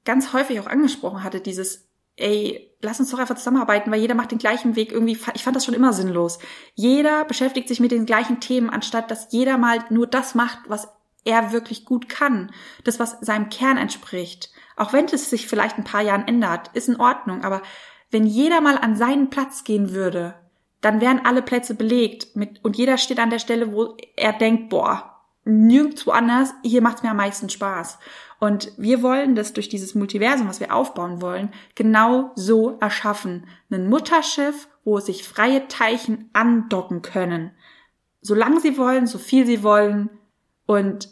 ganz 0.05 0.35
häufig 0.35 0.61
auch 0.61 0.67
angesprochen 0.67 1.25
hatte, 1.25 1.41
dieses, 1.41 1.89
ey, 2.17 2.71
lass 2.83 3.01
uns 3.01 3.11
doch 3.11 3.19
einfach 3.19 3.37
zusammenarbeiten, 3.37 3.91
weil 3.91 4.01
jeder 4.01 4.15
macht 4.15 4.33
den 4.33 4.39
gleichen 4.39 4.77
Weg 4.77 4.93
irgendwie, 4.93 5.19
ich 5.35 5.45
fand 5.45 5.57
das 5.57 5.65
schon 5.65 5.75
immer 5.75 5.93
sinnlos. 5.93 6.41
Jeder 6.75 7.25
beschäftigt 7.25 7.69
sich 7.69 7.81
mit 7.81 7.93
den 7.93 8.07
gleichen 8.07 8.41
Themen, 8.41 8.71
anstatt 8.71 9.11
dass 9.11 9.33
jeder 9.33 9.57
mal 9.57 9.85
nur 9.89 10.07
das 10.07 10.35
macht, 10.35 10.59
was 10.67 10.89
er 11.25 11.53
wirklich 11.53 11.85
gut 11.85 12.09
kann. 12.09 12.53
Das, 12.83 12.99
was 12.99 13.19
seinem 13.21 13.49
Kern 13.49 13.79
entspricht. 13.79 14.51
Auch 14.77 14.93
wenn 14.93 15.07
es 15.07 15.31
sich 15.31 15.47
vielleicht 15.47 15.79
ein 15.79 15.85
paar 15.85 16.03
Jahren 16.03 16.27
ändert, 16.27 16.71
ist 16.75 16.89
in 16.89 17.01
Ordnung. 17.01 17.45
Aber 17.45 17.63
wenn 18.11 18.27
jeder 18.27 18.61
mal 18.61 18.79
an 18.79 18.97
seinen 18.97 19.31
Platz 19.31 19.65
gehen 19.65 19.93
würde, 19.93 20.35
dann 20.81 21.01
wären 21.01 21.25
alle 21.25 21.43
Plätze 21.43 21.75
belegt 21.75 22.37
mit, 22.37 22.63
und 22.63 22.77
jeder 22.77 22.99
steht 22.99 23.19
an 23.19 23.31
der 23.31 23.39
Stelle, 23.39 23.73
wo 23.73 23.97
er 24.17 24.33
denkt, 24.35 24.69
boah, 24.69 25.15
nirgendwo 25.45 26.11
anders, 26.11 26.53
hier 26.63 26.83
macht's 26.83 27.03
mir 27.03 27.11
am 27.11 27.17
meisten 27.17 27.49
Spaß. 27.49 27.99
Und 28.39 28.73
wir 28.77 29.03
wollen 29.03 29.35
das 29.35 29.53
durch 29.53 29.69
dieses 29.69 29.95
Multiversum, 29.95 30.49
was 30.49 30.61
wir 30.61 30.75
aufbauen 30.75 31.23
wollen, 31.23 31.53
genau 31.75 32.33
so 32.35 32.77
erschaffen. 32.81 33.47
Ein 33.71 33.89
Mutterschiff, 33.89 34.69
wo 34.85 35.01
sich 35.01 35.27
freie 35.27 35.67
Teilchen 35.69 36.29
andocken 36.35 37.01
können. 37.01 37.53
Solange 38.21 38.61
sie 38.61 38.77
wollen, 38.77 39.07
so 39.07 39.19
viel 39.19 39.47
sie 39.47 39.63
wollen. 39.63 40.11
Und 40.67 41.09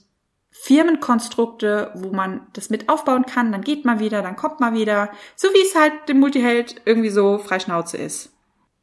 Firmenkonstrukte, 0.53 1.91
wo 1.95 2.11
man 2.11 2.47
das 2.53 2.69
mit 2.69 2.89
aufbauen 2.91 3.25
kann, 3.25 3.51
dann 3.51 3.63
geht 3.63 3.85
man 3.85 3.99
wieder, 3.99 4.23
dann 4.23 4.37
kommt 4.37 4.61
man 4.61 4.75
wieder. 4.75 5.11
So 5.35 5.49
wie 5.49 5.63
es 5.63 5.75
halt 5.75 6.09
dem 6.09 6.21
Multiheld 6.21 6.83
irgendwie 6.85 7.09
so 7.09 7.39
freischnauze 7.39 7.97
ist. 7.97 8.31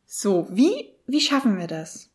So, 0.05 0.47
wie, 0.49 0.89
wie 1.05 1.21
schaffen 1.21 1.59
wir 1.59 1.67
das? 1.67 2.09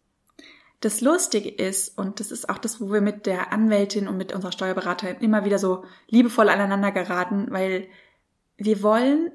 Das 0.81 1.01
Lustige 1.01 1.49
ist, 1.49 1.97
und 1.97 2.19
das 2.19 2.33
ist 2.33 2.51
auch 2.51 2.59
das, 2.59 2.81
wo 2.81 2.93
wir 2.93 3.01
mit 3.01 3.27
der 3.27 3.53
Anwältin 3.53 4.09
und 4.09 4.19
mit 4.19 4.35
unserer 4.35 4.53
Steuerberaterin 4.53 5.17
immer 5.21 5.45
wieder 5.45 5.59
so 5.59 5.85
liebevoll 6.09 6.49
aneinander 6.49 6.91
geraten, 6.91 7.47
weil 7.51 7.89
wir 8.57 8.83
wollen, 8.83 9.31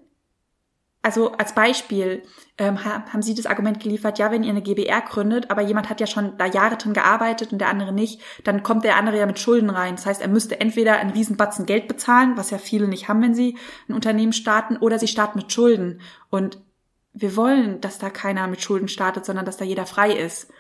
also 1.02 1.32
als 1.34 1.56
Beispiel 1.56 2.24
ähm, 2.58 2.84
haben 2.84 3.22
Sie 3.22 3.34
das 3.34 3.46
Argument 3.46 3.80
geliefert, 3.80 4.20
ja, 4.20 4.32
wenn 4.32 4.44
ihr 4.44 4.50
eine 4.50 4.62
GBR 4.62 5.02
gründet, 5.02 5.50
aber 5.50 5.62
jemand 5.62 5.90
hat 5.90 6.02
ja 6.02 6.08
schon 6.08 6.38
da 6.38 6.46
Jahre 6.46 6.76
drin 6.76 6.94
gearbeitet 6.94 7.54
und 7.54 7.60
der 7.60 7.70
andere 7.70 7.94
nicht, 7.94 8.22
dann 8.44 8.64
kommt 8.64 8.84
der 8.84 8.98
andere 8.98 9.18
ja 9.18 9.26
mit 9.26 9.40
Schulden 9.40 9.70
rein. 9.70 9.96
Das 9.96 10.06
heißt, 10.06 10.22
er 10.22 10.28
müsste 10.28 10.60
entweder 10.60 10.98
einen 10.98 11.12
Riesenbatzen 11.12 11.66
Geld 11.66 11.88
bezahlen, 11.88 12.36
was 12.36 12.50
ja 12.50 12.58
viele 12.58 12.90
nicht 12.90 13.08
haben, 13.08 13.22
wenn 13.22 13.34
sie 13.34 13.58
ein 13.88 13.94
Unternehmen 13.94 14.34
starten, 14.34 14.76
oder 14.78 15.00
sie 15.00 15.08
starten 15.08 15.40
mit 15.40 15.54
Schulden. 15.54 16.02
Und 16.30 16.60
wir 17.14 17.36
wollen, 17.38 17.80
dass 17.80 17.98
da 17.98 18.10
keiner 18.10 18.48
mit 18.48 18.62
Schulden 18.62 18.90
startet, 18.90 19.26
sondern 19.26 19.46
dass 19.46 19.58
da 19.58 19.64
jeder 19.64 19.86
frei 19.86 20.12
ist. 20.12 20.52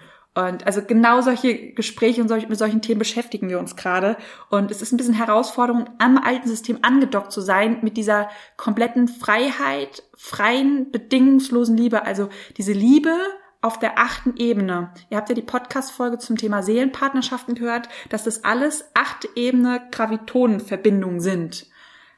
Und 0.48 0.65
also 0.65 0.81
genau 0.81 1.22
solche 1.22 1.74
Gespräche 1.74 2.22
und 2.22 2.27
solch, 2.27 2.48
mit 2.48 2.58
solchen 2.58 2.81
Themen 2.81 3.00
beschäftigen 3.00 3.50
wir 3.50 3.60
uns 3.60 3.75
gerade. 3.75 4.17
Und 4.50 4.72
es 4.72 4.81
ist 4.81 4.91
ein 4.91 4.98
bisschen 4.98 5.13
Herausforderung, 5.13 5.89
am 5.98 6.17
alten 6.17 6.48
System 6.48 6.79
angedockt 6.81 7.31
zu 7.31 7.41
sein 7.41 7.79
mit 7.81 7.98
dieser 7.98 8.29
kompletten 8.58 9.08
Freiheit, 9.08 10.03
freien, 10.15 10.91
bedingungslosen 10.91 11.77
Liebe. 11.77 12.05
Also 12.05 12.29
diese 12.58 12.74
Liebe 12.74 13.15
auf 13.62 13.77
der 13.79 14.00
achten 14.00 14.36
Ebene. 14.38 14.93
Ihr 15.10 15.17
habt 15.17 15.29
ja 15.29 15.36
die 15.36 15.41
Podcast-Folge 15.41 16.17
zum 16.17 16.38
Thema 16.38 16.63
Seelenpartnerschaften 16.63 17.55
gehört, 17.55 17.89
dass 18.10 18.24
das 18.24 18.46
alles 18.46 18.86
achte 18.93 19.27
Ebene 19.36 19.81
Gravitonenverbindungen 19.91 21.19
sind. 21.19 21.67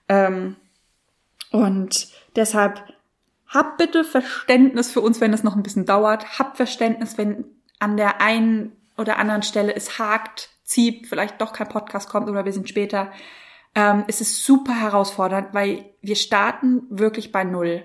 Ähm, 0.07 0.55
und 1.51 2.09
deshalb 2.35 2.83
habt 3.47 3.77
bitte 3.77 4.03
Verständnis 4.03 4.91
für 4.91 5.01
uns, 5.01 5.19
wenn 5.19 5.33
es 5.33 5.43
noch 5.43 5.55
ein 5.55 5.63
bisschen 5.63 5.85
dauert. 5.85 6.39
Habt 6.39 6.57
Verständnis, 6.57 7.17
wenn 7.17 7.45
an 7.81 7.97
der 7.97 8.21
einen 8.21 8.71
oder 8.97 9.17
anderen 9.17 9.43
Stelle 9.43 9.75
es 9.75 9.99
hakt, 9.99 10.49
zieht, 10.63 11.07
vielleicht 11.07 11.41
doch 11.41 11.51
kein 11.51 11.67
Podcast 11.67 12.09
kommt 12.09 12.29
oder 12.29 12.45
wir 12.45 12.53
sind 12.53 12.69
später. 12.69 13.11
Ähm, 13.73 14.03
es 14.07 14.21
ist 14.21 14.43
super 14.43 14.73
herausfordernd, 14.73 15.49
weil 15.53 15.85
wir 16.01 16.15
starten 16.15 16.83
wirklich 16.89 17.31
bei 17.31 17.43
Null. 17.43 17.83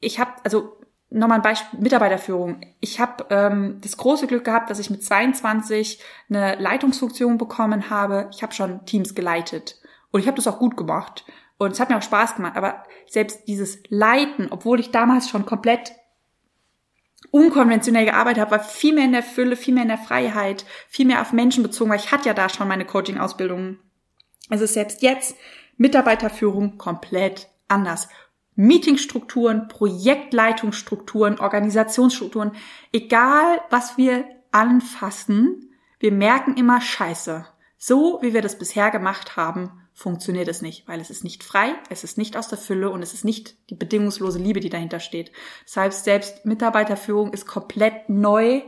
Ich 0.00 0.18
habe, 0.18 0.32
also 0.42 0.78
nochmal 1.10 1.38
ein 1.38 1.42
Beispiel, 1.42 1.80
Mitarbeiterführung. 1.80 2.60
Ich 2.80 2.98
habe 2.98 3.26
ähm, 3.30 3.78
das 3.82 3.96
große 3.96 4.26
Glück 4.26 4.44
gehabt, 4.44 4.70
dass 4.70 4.78
ich 4.78 4.90
mit 4.90 5.04
22 5.04 6.00
eine 6.28 6.56
Leitungsfunktion 6.56 7.38
bekommen 7.38 7.90
habe. 7.90 8.28
Ich 8.32 8.42
habe 8.42 8.54
schon 8.54 8.86
Teams 8.86 9.14
geleitet 9.14 9.80
und 10.10 10.20
ich 10.20 10.26
habe 10.26 10.36
das 10.36 10.46
auch 10.46 10.58
gut 10.58 10.76
gemacht. 10.76 11.24
Und 11.58 11.72
es 11.72 11.80
hat 11.80 11.90
mir 11.90 11.98
auch 11.98 12.02
Spaß 12.02 12.36
gemacht. 12.36 12.56
Aber 12.56 12.84
selbst 13.06 13.46
dieses 13.48 13.82
Leiten, 13.88 14.48
obwohl 14.50 14.80
ich 14.80 14.90
damals 14.90 15.28
schon 15.28 15.46
komplett 15.46 15.92
unkonventionell 17.30 18.04
gearbeitet 18.04 18.40
habe, 18.40 18.52
war 18.52 18.60
viel 18.60 18.94
mehr 18.94 19.04
in 19.04 19.12
der 19.12 19.22
Fülle, 19.22 19.56
viel 19.56 19.74
mehr 19.74 19.82
in 19.82 19.88
der 19.88 19.98
Freiheit, 19.98 20.64
viel 20.88 21.06
mehr 21.06 21.20
auf 21.20 21.32
Menschen 21.32 21.62
bezogen, 21.62 21.90
weil 21.90 21.98
ich 21.98 22.12
hatte 22.12 22.28
ja 22.28 22.34
da 22.34 22.48
schon 22.48 22.68
meine 22.68 22.84
Coaching-Ausbildung. 22.84 23.78
Es 24.50 24.60
ist 24.60 24.74
selbst 24.74 25.02
jetzt 25.02 25.36
Mitarbeiterführung 25.76 26.78
komplett 26.78 27.48
anders. 27.68 28.08
Meetingstrukturen, 28.54 29.68
Projektleitungsstrukturen, 29.68 31.38
Organisationsstrukturen, 31.38 32.52
egal 32.92 33.60
was 33.70 33.98
wir 33.98 34.24
anfassen, 34.50 35.70
wir 35.98 36.12
merken 36.12 36.56
immer 36.56 36.80
Scheiße. 36.80 37.46
So 37.78 38.18
wie 38.22 38.32
wir 38.32 38.42
das 38.42 38.58
bisher 38.58 38.90
gemacht 38.90 39.36
haben, 39.36 39.82
funktioniert 39.92 40.48
es 40.48 40.62
nicht, 40.62 40.86
weil 40.88 41.00
es 41.00 41.10
ist 41.10 41.24
nicht 41.24 41.42
frei, 41.42 41.74
es 41.88 42.04
ist 42.04 42.18
nicht 42.18 42.36
aus 42.36 42.48
der 42.48 42.58
Fülle 42.58 42.90
und 42.90 43.02
es 43.02 43.14
ist 43.14 43.24
nicht 43.24 43.56
die 43.70 43.74
bedingungslose 43.74 44.38
Liebe, 44.38 44.60
die 44.60 44.68
dahinter 44.68 45.00
steht. 45.00 45.32
Heißt, 45.74 46.04
selbst 46.04 46.44
Mitarbeiterführung 46.44 47.32
ist 47.32 47.46
komplett 47.46 48.08
neu. 48.08 48.62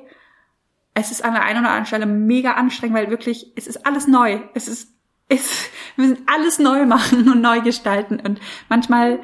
Es 0.95 1.11
ist 1.11 1.25
an 1.25 1.35
der 1.35 1.45
einen 1.45 1.61
oder 1.61 1.69
anderen 1.69 1.87
Stelle 1.87 2.07
mega 2.07 2.53
anstrengend, 2.53 2.97
weil 2.97 3.11
wirklich, 3.11 3.53
es 3.57 3.67
ist 3.67 3.87
alles 3.87 4.07
neu. 4.07 4.41
Es 4.55 4.69
ist, 4.69 4.95
es, 5.29 5.71
wir 5.97 6.07
müssen 6.07 6.25
alles 6.27 6.59
neu 6.59 6.87
machen 6.87 7.31
und 7.31 7.41
neu 7.41 7.61
gestalten. 7.61 8.21
Und 8.21 8.41
manchmal 8.69 9.21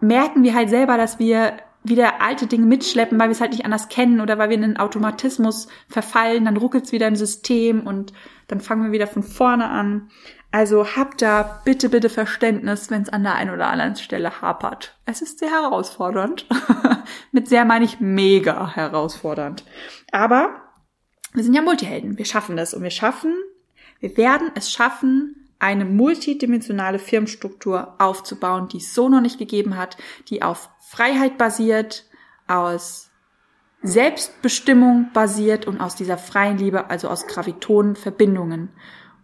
merken 0.00 0.42
wir 0.42 0.54
halt 0.54 0.70
selber, 0.70 0.96
dass 0.96 1.18
wir 1.18 1.58
wieder 1.84 2.20
alte 2.20 2.46
Dinge 2.46 2.66
mitschleppen, 2.66 3.18
weil 3.18 3.28
wir 3.28 3.32
es 3.32 3.40
halt 3.40 3.52
nicht 3.52 3.64
anders 3.64 3.88
kennen 3.88 4.20
oder 4.20 4.38
weil 4.38 4.50
wir 4.50 4.56
in 4.56 4.64
einen 4.64 4.76
Automatismus 4.76 5.68
verfallen, 5.88 6.44
dann 6.44 6.56
ruckelt 6.56 6.84
es 6.84 6.92
wieder 6.92 7.08
im 7.08 7.16
System 7.16 7.86
und 7.86 8.12
dann 8.48 8.60
fangen 8.60 8.84
wir 8.84 8.92
wieder 8.92 9.06
von 9.06 9.22
vorne 9.22 9.68
an. 9.68 10.10
Also 10.50 10.96
habt 10.96 11.20
da 11.20 11.60
bitte, 11.64 11.90
bitte 11.90 12.08
Verständnis, 12.08 12.90
wenn 12.90 13.02
es 13.02 13.10
an 13.10 13.22
der 13.22 13.34
einen 13.34 13.50
oder 13.50 13.68
anderen 13.68 13.96
Stelle 13.96 14.40
hapert. 14.40 14.98
Es 15.04 15.20
ist 15.20 15.38
sehr 15.38 15.50
herausfordernd. 15.50 16.46
Mit 17.32 17.48
sehr 17.48 17.66
meine 17.66 17.84
ich 17.84 18.00
mega 18.00 18.74
herausfordernd. 18.74 19.64
Aber 20.10 20.62
wir 21.34 21.44
sind 21.44 21.54
ja 21.54 21.60
Multihelden. 21.60 22.16
Wir 22.16 22.24
schaffen 22.24 22.56
das 22.56 22.72
und 22.72 22.82
wir 22.82 22.90
schaffen, 22.90 23.34
wir 24.00 24.16
werden 24.16 24.50
es 24.54 24.72
schaffen, 24.72 25.47
eine 25.58 25.84
multidimensionale 25.84 26.98
Firmenstruktur 26.98 27.94
aufzubauen, 27.98 28.68
die 28.68 28.78
es 28.78 28.94
so 28.94 29.08
noch 29.08 29.20
nicht 29.20 29.38
gegeben 29.38 29.76
hat, 29.76 29.96
die 30.28 30.42
auf 30.42 30.70
Freiheit 30.80 31.36
basiert, 31.36 32.06
aus 32.46 33.10
Selbstbestimmung 33.82 35.10
basiert 35.12 35.66
und 35.66 35.80
aus 35.80 35.94
dieser 35.94 36.18
freien 36.18 36.58
Liebe, 36.58 36.90
also 36.90 37.08
aus 37.08 37.26
Gravitonenverbindungen, 37.26 38.70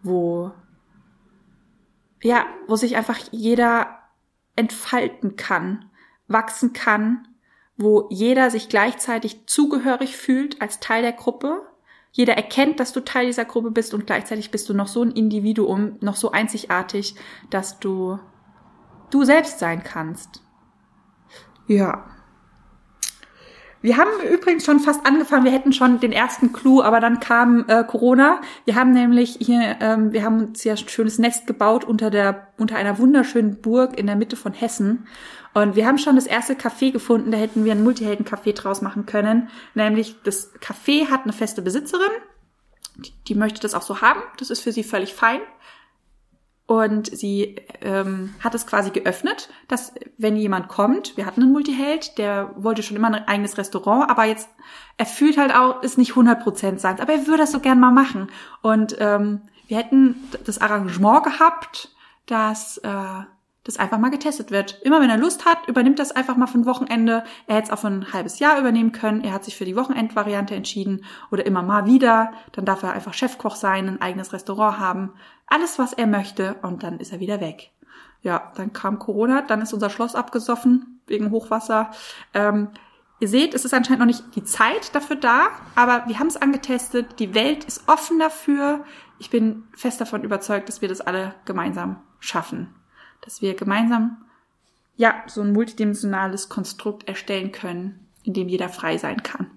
wo 0.03 0.51
ja, 2.21 2.45
wo 2.67 2.75
sich 2.75 2.95
einfach 2.95 3.19
jeder 3.31 3.99
entfalten 4.55 5.35
kann, 5.35 5.91
wachsen 6.27 6.73
kann, 6.73 7.27
wo 7.77 8.07
jeder 8.09 8.49
sich 8.49 8.69
gleichzeitig 8.69 9.45
zugehörig 9.47 10.17
fühlt 10.17 10.61
als 10.61 10.79
Teil 10.79 11.01
der 11.01 11.11
Gruppe. 11.11 11.61
Jeder 12.15 12.35
erkennt, 12.35 12.79
dass 12.79 12.93
du 12.93 13.01
Teil 13.01 13.25
dieser 13.25 13.43
Gruppe 13.43 13.71
bist 13.71 13.93
und 13.93 14.07
gleichzeitig 14.07 14.49
bist 14.49 14.69
du 14.69 14.73
noch 14.73 14.87
so 14.87 15.03
ein 15.03 15.11
Individuum, 15.11 15.97
noch 15.99 16.15
so 16.15 16.31
einzigartig, 16.31 17.15
dass 17.49 17.77
du 17.79 18.17
du 19.11 19.25
selbst 19.25 19.59
sein 19.59 19.83
kannst. 19.83 20.41
Ja. 21.67 22.05
Wir 23.85 23.97
haben 23.97 24.09
übrigens 24.33 24.65
schon 24.65 24.79
fast 24.79 25.05
angefangen, 25.05 25.45
wir 25.45 25.51
hätten 25.51 25.71
schon 25.71 25.99
den 25.99 26.11
ersten 26.11 26.51
Clou, 26.51 26.81
aber 26.81 26.99
dann 26.99 27.19
kam 27.19 27.65
äh, 27.67 27.83
Corona. 27.83 28.41
Wir 28.65 28.73
haben 28.73 28.93
nämlich 28.93 29.37
hier, 29.39 29.77
ähm, 29.79 30.11
wir 30.11 30.23
haben 30.23 30.39
uns 30.39 30.63
ja 30.63 30.73
ein 30.73 30.77
schönes 30.89 31.19
Nest 31.19 31.45
gebaut 31.45 31.83
unter 31.83 32.09
der, 32.09 32.47
unter 32.57 32.77
einer 32.77 32.97
wunderschönen 32.97 33.61
Burg 33.61 33.95
in 33.95 34.07
der 34.07 34.15
Mitte 34.15 34.37
von 34.37 34.53
Hessen. 34.53 35.05
Und 35.53 35.75
wir 35.75 35.85
haben 35.85 35.99
schon 35.99 36.15
das 36.15 36.25
erste 36.25 36.55
Café 36.55 36.91
gefunden, 36.91 37.29
da 37.29 37.37
hätten 37.37 37.63
wir 37.63 37.73
ein 37.73 37.83
Multihelden-Café 37.83 38.53
draus 38.53 38.81
machen 38.81 39.05
können. 39.05 39.49
Nämlich 39.75 40.15
das 40.23 40.51
Café 40.55 41.11
hat 41.11 41.21
eine 41.21 41.33
feste 41.33 41.61
Besitzerin, 41.61 42.09
die, 42.95 43.13
die 43.27 43.35
möchte 43.35 43.61
das 43.61 43.75
auch 43.75 43.83
so 43.83 44.01
haben, 44.01 44.19
das 44.39 44.49
ist 44.49 44.61
für 44.61 44.71
sie 44.71 44.83
völlig 44.83 45.13
fein. 45.13 45.41
Und 46.67 47.15
sie 47.15 47.57
ähm, 47.81 48.33
hat 48.39 48.55
es 48.55 48.65
quasi 48.65 48.89
geöffnet, 48.89 49.49
dass 49.67 49.93
wenn 50.17 50.35
jemand 50.35 50.67
kommt, 50.67 51.15
wir 51.15 51.27
hatten 51.27 51.43
einen 51.43 51.51
Multiheld, 51.51 52.17
der 52.17 52.53
wollte 52.55 52.81
schon 52.81 52.97
immer 52.97 53.07
ein 53.07 53.27
eigenes 53.27 53.57
Restaurant, 53.57 54.09
aber 54.09 54.25
jetzt, 54.25 54.49
er 54.97 55.05
fühlt 55.05 55.37
halt 55.37 55.53
auch, 55.53 55.83
ist 55.83 55.99
nicht 55.99 56.13
100% 56.13 56.79
sein, 56.79 56.99
aber 56.99 57.13
er 57.13 57.27
würde 57.27 57.39
das 57.39 57.51
so 57.51 57.59
gern 57.59 57.79
mal 57.79 57.91
machen. 57.91 58.31
Und 58.63 58.95
ähm, 58.99 59.41
wir 59.67 59.77
hätten 59.77 60.15
das 60.45 60.59
Arrangement 60.59 61.23
gehabt, 61.23 61.95
dass 62.25 62.77
äh, 62.77 62.89
das 63.65 63.77
einfach 63.77 63.97
mal 63.97 64.11
getestet 64.11 64.51
wird. 64.51 64.79
Immer 64.83 65.01
wenn 65.01 65.09
er 65.09 65.17
Lust 65.17 65.45
hat, 65.45 65.67
übernimmt 65.67 65.97
das 65.99 66.11
einfach 66.11 66.37
mal 66.37 66.47
für 66.47 66.59
ein 66.59 66.67
Wochenende. 66.67 67.23
Er 67.47 67.55
hätte 67.55 67.65
es 67.65 67.71
auch 67.71 67.79
für 67.79 67.87
ein 67.87 68.13
halbes 68.13 68.39
Jahr 68.39 68.59
übernehmen 68.59 68.91
können. 68.91 69.23
Er 69.23 69.33
hat 69.33 69.43
sich 69.43 69.57
für 69.57 69.65
die 69.65 69.75
Wochenendvariante 69.75 70.55
entschieden 70.55 71.03
oder 71.31 71.45
immer 71.45 71.63
mal 71.63 71.85
wieder. 71.85 72.31
Dann 72.51 72.65
darf 72.65 72.83
er 72.83 72.93
einfach 72.93 73.13
Chefkoch 73.13 73.55
sein, 73.55 73.89
ein 73.89 74.01
eigenes 74.01 74.33
Restaurant 74.33 74.79
haben. 74.79 75.13
Alles, 75.47 75.79
was 75.79 75.93
er 75.93 76.05
möchte 76.05 76.55
und 76.61 76.83
dann 76.83 76.99
ist 76.99 77.11
er 77.11 77.19
wieder 77.19 77.41
weg. 77.41 77.71
Ja, 78.21 78.51
dann 78.55 78.71
kam 78.71 78.99
Corona, 78.99 79.41
dann 79.41 79.61
ist 79.61 79.73
unser 79.73 79.89
Schloss 79.89 80.15
abgesoffen 80.15 81.01
wegen 81.07 81.31
Hochwasser. 81.31 81.89
Ähm, 82.35 82.69
ihr 83.19 83.27
seht, 83.27 83.55
es 83.55 83.65
ist 83.65 83.73
anscheinend 83.73 83.99
noch 83.99 84.05
nicht 84.05 84.35
die 84.35 84.43
Zeit 84.43 84.93
dafür 84.93 85.15
da, 85.15 85.47
aber 85.75 86.03
wir 86.07 86.19
haben 86.19 86.27
es 86.27 86.37
angetestet. 86.37 87.19
Die 87.19 87.33
Welt 87.33 87.63
ist 87.63 87.87
offen 87.87 88.19
dafür. 88.19 88.85
Ich 89.17 89.31
bin 89.31 89.63
fest 89.75 89.99
davon 90.01 90.23
überzeugt, 90.23 90.69
dass 90.69 90.81
wir 90.81 90.89
das 90.89 91.01
alle 91.01 91.33
gemeinsam 91.45 92.01
schaffen 92.19 92.75
dass 93.25 93.41
wir 93.41 93.55
gemeinsam 93.55 94.17
ja 94.95 95.23
so 95.27 95.41
ein 95.41 95.51
multidimensionales 95.51 96.47
Konstrukt 96.47 97.07
erstellen 97.07 97.51
können, 97.51 98.07
in 98.23 98.33
dem 98.33 98.47
jeder 98.47 98.69
frei 98.69 98.97
sein 98.97 99.23
kann. 99.23 99.51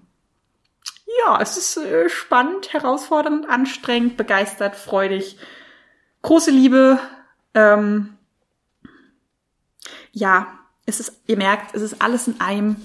Ja, 1.25 1.39
es 1.41 1.57
ist 1.57 1.77
äh, 1.77 2.09
spannend, 2.09 2.73
herausfordernd, 2.73 3.49
anstrengend, 3.49 4.17
begeistert, 4.17 4.75
freudig, 4.75 5.37
große 6.21 6.51
Liebe. 6.51 6.99
Ähm, 7.53 8.17
ja, 10.11 10.47
es 10.85 10.99
ist, 10.99 11.21
ihr 11.27 11.37
merkt, 11.37 11.75
es 11.75 11.81
ist 11.81 12.01
alles 12.01 12.27
in 12.27 12.41
einem, 12.41 12.75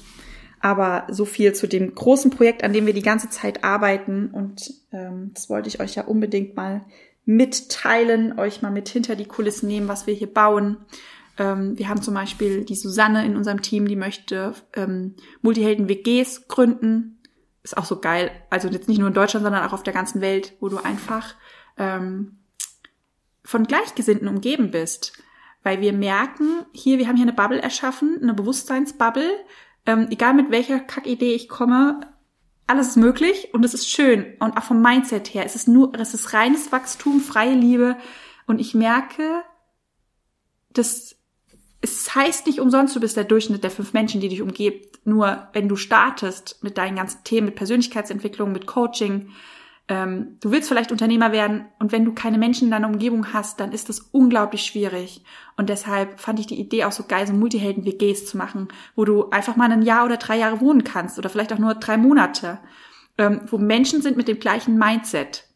aber 0.61 1.07
so 1.11 1.25
viel 1.25 1.55
zu 1.55 1.67
dem 1.67 1.95
großen 1.95 2.31
Projekt, 2.31 2.65
an 2.65 2.73
dem 2.73 2.87
wir 2.87 2.95
die 2.95 3.03
ganze 3.03 3.31
Zeit 3.31 3.65
arbeiten. 3.65 4.31
Und 4.31 4.73
ähm, 4.93 5.33
das 5.35 5.51
wollte 5.51 5.69
ich 5.69 5.81
euch 5.81 5.95
ja 5.95 6.05
unbedingt 6.05 6.57
mal 6.57 6.85
mitteilen, 7.25 8.39
euch 8.39 8.63
mal 8.63 8.71
mit 8.71 8.89
hinter 8.89 9.17
die 9.17 9.27
Kulissen 9.27 9.69
nehmen, 9.69 9.89
was 9.89 10.07
wir 10.07 10.15
hier 10.15 10.33
bauen. 10.33 10.79
Ähm, 11.39 11.79
wir 11.79 11.89
haben 11.89 12.03
zum 12.03 12.15
Beispiel 12.15 12.65
die 12.65 12.75
Susanne 12.75 13.25
in 13.25 13.37
unserem 13.37 13.63
Team, 13.63 13.89
die 13.89 13.97
möchte 13.97 14.55
ähm, 14.75 15.15
Multihelden-WGs 15.43 16.49
gründen. 16.49 17.19
Ist 17.63 17.77
auch 17.77 17.87
so 17.87 18.01
geil. 18.01 18.31
Also 18.51 18.69
jetzt 18.69 18.89
nicht 18.89 18.99
nur 18.99 19.09
in 19.09 19.15
Deutschland, 19.15 19.45
sondern 19.45 19.67
auch 19.67 19.73
auf 19.73 19.83
der 19.83 19.95
ganzen 19.95 20.21
Welt, 20.21 20.55
wo 20.61 20.69
du 20.69 20.79
einfach 20.79 21.35
ähm, 21.79 22.39
von 23.43 23.65
Gleichgesinnten 23.65 24.29
umgeben 24.29 24.71
bist. 24.71 25.15
Weil 25.63 25.81
wir 25.81 25.95
merken, 25.95 26.67
hier, 26.73 26.99
wir 26.99 27.09
haben 27.09 27.17
hier 27.17 27.25
eine 27.25 27.33
Bubble 27.33 27.63
erschaffen, 27.63 28.19
eine 28.23 28.35
Bewusstseinsbubble. 28.35 29.31
Ähm, 29.87 30.09
egal 30.11 30.35
mit 30.35 30.51
welcher 30.51 30.79
Kackidee 30.79 31.35
ich 31.35 31.49
komme, 31.49 32.01
alles 32.67 32.89
ist 32.89 32.97
möglich 32.97 33.51
und 33.53 33.65
es 33.65 33.75
ist 33.75 33.91
schön. 33.91 34.35
Und 34.41 34.57
auch 34.57 34.63
vom 34.63 34.81
Mindset 34.81 35.35
her, 35.35 35.45
es 35.45 35.55
ist 35.55 35.69
nur, 35.69 35.93
es 35.99 36.15
ist 36.15 36.33
reines 36.33 36.73
Wachstum, 36.73 37.21
freie 37.21 37.55
Liebe. 37.55 37.97
Und 38.47 38.61
ich 38.61 38.75
merke, 38.75 39.43
dass 40.71 41.17
es 41.81 42.15
heißt 42.15 42.47
nicht 42.47 42.61
umsonst, 42.61 42.97
du 42.97 43.01
bist 43.01 43.17
der 43.17 43.25
Durchschnitt 43.25 43.63
der 43.63 43.71
fünf 43.71 43.93
Menschen, 43.93 44.21
die 44.21 44.29
dich 44.29 44.41
umgebt. 44.41 45.07
Nur 45.07 45.49
wenn 45.53 45.69
du 45.69 45.77
startest 45.77 46.63
mit 46.63 46.79
deinen 46.79 46.97
ganzen 46.97 47.23
Themen, 47.25 47.47
mit 47.47 47.57
Persönlichkeitsentwicklung, 47.57 48.53
mit 48.53 48.67
Coaching, 48.67 49.31
ähm, 49.89 50.39
du 50.41 50.51
willst 50.51 50.69
vielleicht 50.69 50.93
Unternehmer 50.93 51.31
werden 51.31 51.67
und 51.79 51.93
wenn 51.93 52.05
du 52.05 52.13
keine 52.13 52.39
Menschen 52.39 52.67
in 52.67 52.71
deiner 52.71 52.89
Umgebung 52.89 53.33
hast, 53.33 53.61
dann 53.61 53.73
ist 53.73 53.89
das 53.89 54.01
unglaublich 54.01 54.63
schwierig. 54.63 55.25
Und 55.57 55.69
deshalb 55.69 56.21
fand 56.21 56.41
ich 56.41 56.47
die 56.47 56.59
Idee 56.59 56.85
auch 56.85 56.93
so 56.93 57.05
geil, 57.07 57.27
so 57.27 57.35
Multihelden-WGs 57.35 58.27
zu 58.27 58.39
machen, 58.39 58.69
wo 58.97 59.05
du 59.05 59.29
einfach 59.31 59.57
mal 59.57 59.71
ein 59.71 59.83
Jahr 59.83 60.07
oder 60.07 60.17
drei 60.17 60.39
Jahre 60.39 60.61
wohnen 60.61 60.85
kannst 60.85 61.19
oder 61.19 61.29
vielleicht 61.29 61.53
auch 61.53 61.59
nur 61.59 61.75
drei 61.75 61.99
Monate, 61.99 62.61
ähm, 63.19 63.43
wo 63.47 63.59
Menschen 63.59 64.01
sind 64.01 64.17
mit 64.17 64.29
dem 64.29 64.41
gleichen 64.41 64.79
Mindset 64.79 65.49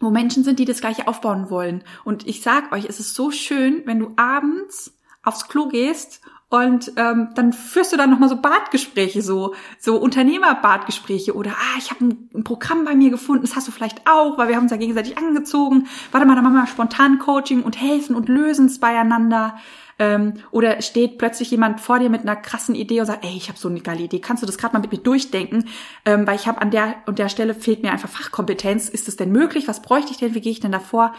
wo 0.00 0.10
Menschen 0.10 0.42
sind, 0.44 0.58
die 0.58 0.64
das 0.64 0.80
gleiche 0.80 1.06
aufbauen 1.06 1.50
wollen. 1.50 1.84
Und 2.04 2.26
ich 2.26 2.40
sag 2.40 2.72
euch, 2.72 2.86
es 2.86 2.98
ist 3.00 3.14
so 3.14 3.30
schön, 3.30 3.82
wenn 3.84 3.98
du 3.98 4.14
abends 4.16 4.98
aufs 5.22 5.46
Klo 5.46 5.68
gehst 5.68 6.22
und 6.50 6.92
ähm, 6.96 7.28
dann 7.36 7.52
führst 7.52 7.92
du 7.92 7.96
dann 7.96 8.10
nochmal 8.10 8.28
so 8.28 8.34
Badgespräche, 8.34 9.22
so, 9.22 9.54
so 9.78 9.96
Unternehmer-Badgespräche 9.98 11.32
oder, 11.32 11.52
ah, 11.52 11.78
ich 11.78 11.92
habe 11.92 12.04
ein, 12.04 12.28
ein, 12.34 12.42
Programm 12.42 12.84
bei 12.84 12.96
mir 12.96 13.10
gefunden, 13.10 13.42
das 13.42 13.54
hast 13.54 13.68
du 13.68 13.72
vielleicht 13.72 14.08
auch, 14.08 14.36
weil 14.36 14.48
wir 14.48 14.56
haben 14.56 14.64
uns 14.64 14.72
ja 14.72 14.76
gegenseitig 14.76 15.16
angezogen. 15.16 15.86
Warte 16.10 16.26
mal, 16.26 16.34
dann 16.34 16.42
machen 16.42 16.56
wir 16.56 16.66
spontan 16.66 17.20
Coaching 17.20 17.62
und 17.62 17.80
helfen 17.80 18.16
und 18.16 18.28
lösen 18.28 18.66
es 18.66 18.80
beieinander. 18.80 19.58
Ähm, 20.00 20.34
oder 20.50 20.82
steht 20.82 21.18
plötzlich 21.18 21.52
jemand 21.52 21.80
vor 21.80 22.00
dir 22.00 22.10
mit 22.10 22.22
einer 22.22 22.34
krassen 22.34 22.74
Idee 22.74 22.98
und 22.98 23.06
sagt, 23.06 23.24
ey, 23.24 23.36
ich 23.36 23.48
habe 23.48 23.58
so 23.58 23.68
eine 23.68 23.80
geile 23.80 24.02
Idee, 24.02 24.18
kannst 24.18 24.42
du 24.42 24.46
das 24.46 24.58
gerade 24.58 24.74
mal 24.74 24.80
mit 24.80 24.90
mir 24.90 24.98
durchdenken? 24.98 25.68
Ähm, 26.04 26.26
weil 26.26 26.34
ich 26.34 26.48
habe 26.48 26.60
an 26.60 26.72
der 26.72 26.96
und 27.06 27.20
der 27.20 27.28
Stelle 27.28 27.54
fehlt 27.54 27.84
mir 27.84 27.92
einfach 27.92 28.08
Fachkompetenz. 28.08 28.88
Ist 28.88 29.06
das 29.06 29.14
denn 29.14 29.30
möglich? 29.30 29.68
Was 29.68 29.82
bräuchte 29.82 30.10
ich 30.10 30.18
denn? 30.18 30.34
Wie 30.34 30.40
gehe 30.40 30.50
ich 30.50 30.58
denn 30.58 30.72
davor? 30.72 31.14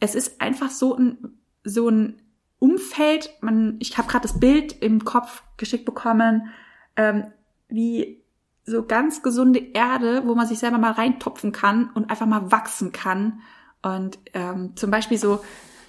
Es 0.00 0.14
ist 0.14 0.42
einfach 0.42 0.68
so 0.68 0.94
ein, 0.94 1.38
so 1.64 1.88
ein 1.88 2.20
Umfeld, 2.58 3.30
man, 3.40 3.76
ich 3.80 3.96
habe 3.98 4.08
gerade 4.08 4.22
das 4.22 4.40
Bild 4.40 4.80
im 4.82 5.04
Kopf 5.04 5.42
geschickt 5.56 5.84
bekommen, 5.84 6.50
ähm, 6.96 7.26
wie 7.68 8.22
so 8.64 8.84
ganz 8.84 9.22
gesunde 9.22 9.60
Erde, 9.74 10.22
wo 10.26 10.34
man 10.34 10.46
sich 10.46 10.58
selber 10.58 10.78
mal 10.78 10.92
reintopfen 10.92 11.52
kann 11.52 11.90
und 11.94 12.10
einfach 12.10 12.26
mal 12.26 12.50
wachsen 12.50 12.92
kann. 12.92 13.40
Und 13.82 14.18
ähm, 14.34 14.72
zum 14.74 14.90
Beispiel 14.90 15.18
so 15.18 15.40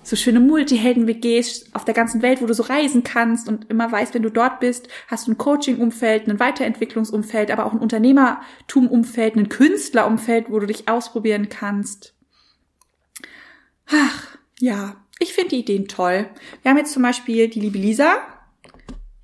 so 0.08 0.16
schöne 0.16 0.40
Multihelden-WGs 0.40 1.74
auf 1.74 1.84
der 1.84 1.94
ganzen 1.94 2.22
Welt, 2.22 2.42
wo 2.42 2.46
du 2.46 2.54
so 2.54 2.64
reisen 2.64 3.04
kannst 3.04 3.50
und 3.50 3.70
immer 3.70 3.92
weißt, 3.92 4.14
wenn 4.14 4.24
du 4.24 4.32
dort 4.32 4.62
bist, 4.62 4.88
hast 5.08 5.28
du 5.28 5.32
ein 5.32 5.38
Coaching-Umfeld, 5.38 6.30
ein 6.30 6.40
Weiterentwicklungsumfeld, 6.40 7.52
aber 7.52 7.66
auch 7.66 7.74
ein 7.74 7.80
Unternehmertum-Umfeld, 7.80 9.36
ein 9.36 9.50
Künstler-Umfeld, 9.50 10.50
wo 10.50 10.60
du 10.60 10.66
dich 10.66 10.88
ausprobieren 10.88 11.50
kannst. 11.50 12.14
Ach, 13.92 14.38
ja, 14.60 14.96
ich 15.20 15.34
finde 15.34 15.50
die 15.50 15.60
Ideen 15.60 15.88
toll. 15.88 16.30
Wir 16.62 16.72
haben 16.72 16.78
jetzt 16.78 16.94
zum 16.94 17.04
Beispiel 17.04 17.48
die 17.48 17.60
liebe 17.60 17.78
Lisa. 17.78 18.18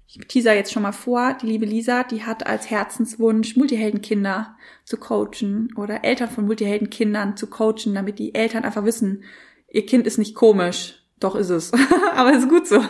Ich 0.07 0.27
teaser 0.27 0.53
jetzt 0.53 0.71
schon 0.71 0.83
mal 0.83 0.91
vor. 0.91 1.35
Die 1.41 1.47
liebe 1.47 1.65
Lisa, 1.65 2.03
die 2.03 2.23
hat 2.23 2.45
als 2.45 2.69
Herzenswunsch, 2.69 3.55
Multiheldenkinder 3.55 4.55
zu 4.85 4.97
coachen 4.97 5.73
oder 5.75 6.03
Eltern 6.03 6.29
von 6.29 6.45
Multiheldenkindern 6.45 7.35
zu 7.35 7.47
coachen, 7.47 7.95
damit 7.95 8.19
die 8.19 8.35
Eltern 8.35 8.63
einfach 8.63 8.85
wissen, 8.85 9.23
ihr 9.71 9.85
Kind 9.85 10.05
ist 10.05 10.17
nicht 10.17 10.35
komisch. 10.35 10.99
Doch 11.19 11.35
ist 11.35 11.49
es. 11.49 11.71
Aber 12.15 12.33
ist 12.33 12.49
gut 12.49 12.67
so. 12.67 12.83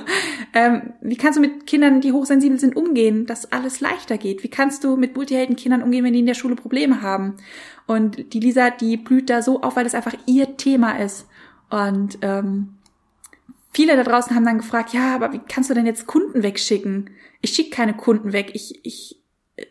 Ähm, 0.53 0.93
wie 1.01 1.15
kannst 1.15 1.37
du 1.37 1.41
mit 1.41 1.67
Kindern, 1.67 2.01
die 2.01 2.11
hochsensibel 2.11 2.59
sind, 2.59 2.75
umgehen, 2.75 3.25
dass 3.25 3.51
alles 3.51 3.79
leichter 3.79 4.17
geht? 4.17 4.43
Wie 4.43 4.49
kannst 4.49 4.83
du 4.83 4.97
mit 4.97 5.15
Multiheldenkindern 5.15 5.83
umgehen, 5.83 6.03
wenn 6.03 6.13
die 6.13 6.19
in 6.19 6.25
der 6.25 6.33
Schule 6.33 6.55
Probleme 6.55 7.01
haben? 7.01 7.35
Und 7.85 8.33
die 8.33 8.39
Lisa, 8.39 8.71
die 8.71 8.97
blüht 8.97 9.29
da 9.29 9.41
so 9.41 9.61
auf, 9.61 9.75
weil 9.75 9.83
das 9.83 9.93
einfach 9.93 10.15
ihr 10.25 10.57
Thema 10.57 10.99
ist. 10.99 11.27
Und 11.69 12.17
ähm, 12.21 12.69
viele 13.73 13.95
da 13.95 14.03
draußen 14.03 14.35
haben 14.35 14.45
dann 14.45 14.59
gefragt, 14.59 14.93
ja, 14.93 15.15
aber 15.15 15.33
wie 15.33 15.41
kannst 15.47 15.69
du 15.69 15.73
denn 15.73 15.85
jetzt 15.85 16.07
Kunden 16.07 16.43
wegschicken? 16.43 17.09
Ich 17.41 17.51
schicke 17.51 17.71
keine 17.71 17.93
Kunden 17.93 18.33
weg. 18.33 18.51
Ich, 18.53 18.85
ich 18.85 19.23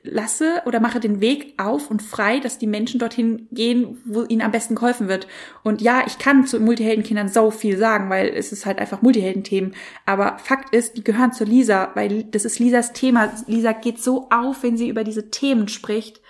lasse 0.04 0.62
oder 0.64 0.78
mache 0.78 1.00
den 1.00 1.20
Weg 1.20 1.54
auf 1.58 1.90
und 1.90 2.02
frei, 2.02 2.38
dass 2.38 2.58
die 2.58 2.68
Menschen 2.68 3.00
dorthin 3.00 3.48
gehen, 3.50 4.00
wo 4.04 4.22
ihnen 4.22 4.42
am 4.42 4.52
besten 4.52 4.76
geholfen 4.76 5.08
wird. 5.08 5.26
Und 5.64 5.82
ja, 5.82 6.04
ich 6.06 6.18
kann 6.18 6.46
zu 6.46 6.60
Multiheldenkindern 6.60 7.28
so 7.28 7.50
viel 7.50 7.76
sagen, 7.76 8.08
weil 8.08 8.28
es 8.28 8.52
ist 8.52 8.64
halt 8.64 8.78
einfach 8.78 9.02
Multiheldenthemen. 9.02 9.74
Aber 10.06 10.38
Fakt 10.38 10.74
ist, 10.74 10.96
die 10.96 11.04
gehören 11.04 11.32
zu 11.32 11.44
Lisa, 11.44 11.90
weil 11.94 12.24
das 12.24 12.44
ist 12.44 12.60
Lisas 12.60 12.92
Thema. 12.92 13.32
Lisa 13.46 13.72
geht 13.72 14.00
so 14.00 14.28
auf, 14.30 14.62
wenn 14.62 14.76
sie 14.76 14.88
über 14.88 15.02
diese 15.02 15.30
Themen 15.30 15.66
spricht. 15.66 16.20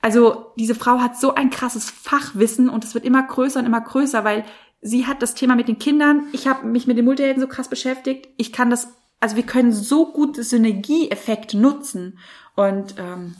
Also 0.00 0.46
diese 0.56 0.74
Frau 0.74 1.00
hat 1.00 1.18
so 1.18 1.34
ein 1.34 1.50
krasses 1.50 1.90
Fachwissen 1.90 2.70
und 2.70 2.84
es 2.84 2.94
wird 2.94 3.04
immer 3.04 3.22
größer 3.22 3.60
und 3.60 3.66
immer 3.66 3.82
größer, 3.82 4.24
weil 4.24 4.44
sie 4.82 5.06
hat 5.06 5.22
das 5.22 5.34
Thema 5.34 5.56
mit 5.56 5.68
den 5.68 5.78
Kindern, 5.78 6.28
ich 6.32 6.46
habe 6.46 6.66
mich 6.66 6.86
mit 6.86 6.96
den 6.96 7.04
Multihelden 7.04 7.40
so 7.40 7.48
krass 7.48 7.68
beschäftigt, 7.68 8.28
ich 8.36 8.52
kann 8.52 8.70
das, 8.70 8.88
also 9.20 9.36
wir 9.36 9.44
können 9.44 9.72
so 9.72 10.12
gut 10.12 10.36
Synergieeffekte 10.36 11.58
nutzen. 11.58 12.18
Und 12.56 12.94
ähm, 12.98 13.36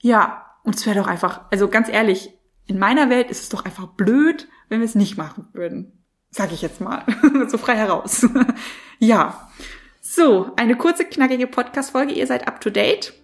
ja, 0.00 0.46
und 0.62 0.76
es 0.76 0.86
wäre 0.86 0.98
doch 0.98 1.08
einfach, 1.08 1.42
also 1.50 1.68
ganz 1.68 1.88
ehrlich, 1.88 2.30
in 2.66 2.78
meiner 2.78 3.10
Welt 3.10 3.30
ist 3.30 3.42
es 3.42 3.48
doch 3.48 3.64
einfach 3.64 3.86
blöd, 3.88 4.46
wenn 4.68 4.80
wir 4.80 4.84
es 4.84 4.94
nicht 4.94 5.16
machen 5.16 5.48
würden. 5.52 6.04
Sag 6.30 6.52
ich 6.52 6.62
jetzt 6.62 6.80
mal. 6.80 7.04
so 7.48 7.56
frei 7.56 7.76
heraus. 7.76 8.26
ja. 8.98 9.48
So, 10.00 10.52
eine 10.56 10.76
kurze, 10.76 11.04
knackige 11.04 11.46
Podcast-Folge. 11.46 12.12
Ihr 12.12 12.26
seid 12.26 12.46
up 12.46 12.60
to 12.60 12.70
date. 12.70 13.14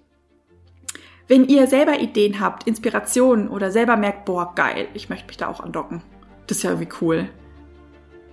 Wenn 1.29 1.45
ihr 1.45 1.67
selber 1.67 2.01
Ideen 2.01 2.41
habt, 2.41 2.67
Inspirationen 2.67 3.49
oder 3.49 3.71
selber 3.71 3.97
merkt, 3.97 4.25
boah, 4.25 4.55
geil, 4.55 4.89
ich 4.95 5.09
möchte 5.09 5.27
mich 5.27 5.37
da 5.37 5.49
auch 5.49 5.61
andocken. 5.61 6.03
Das 6.47 6.59
ist 6.59 6.63
ja 6.63 6.71
irgendwie 6.71 6.93
cool 7.01 7.29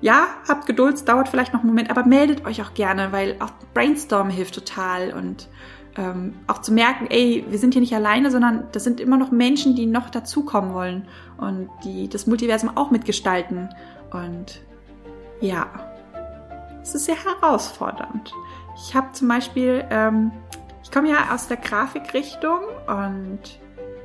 ja, 0.02 0.28
habt 0.48 0.66
Geduld, 0.66 0.96
es 0.96 1.06
dauert 1.06 1.30
vielleicht 1.30 1.54
noch 1.54 1.62
einen 1.62 1.70
Moment, 1.70 1.90
aber 1.90 2.06
meldet 2.06 2.46
euch 2.46 2.62
auch 2.62 2.74
gerne, 2.74 3.12
weil 3.12 3.38
auch 3.40 3.52
Brainstorm 3.74 4.30
hilft 4.30 4.56
total 4.56 5.14
und 5.14 5.48
ähm, 5.96 6.36
auch 6.48 6.60
zu 6.60 6.74
merken, 6.74 7.08
ey, 7.10 7.46
wir 7.48 7.60
sind 7.60 7.74
hier 7.74 7.82
nicht 7.82 7.94
alleine, 7.94 8.32
sondern 8.32 8.68
das 8.72 8.84
sind 8.84 9.00
immer 9.00 9.18
noch 9.18 9.32
Menschen, 9.32 9.76
die 9.76 9.86
noch 9.86 10.10
dazukommen 10.10 10.74
wollen 10.74 11.08
und 11.38 11.70
die 11.84 12.08
das 12.10 12.28
Multiversum 12.28 12.76
auch 12.76 12.92
mitgestalten. 12.92 13.70
Und 14.12 14.62
Ja, 15.42 15.68
es 16.82 16.96
ist 16.96 17.06
sehr 17.06 17.18
herausfordernd. 17.24 18.34
Ich 18.76 18.96
habe 18.96 19.12
zum 19.12 19.28
Beispiel, 19.28 19.86
ähm, 19.90 20.32
ich 20.84 20.92
komme 20.92 21.10
ja 21.10 21.34
aus 21.34 21.48
der 21.48 21.58
Grafikrichtung 21.58 22.60
und 22.88 23.40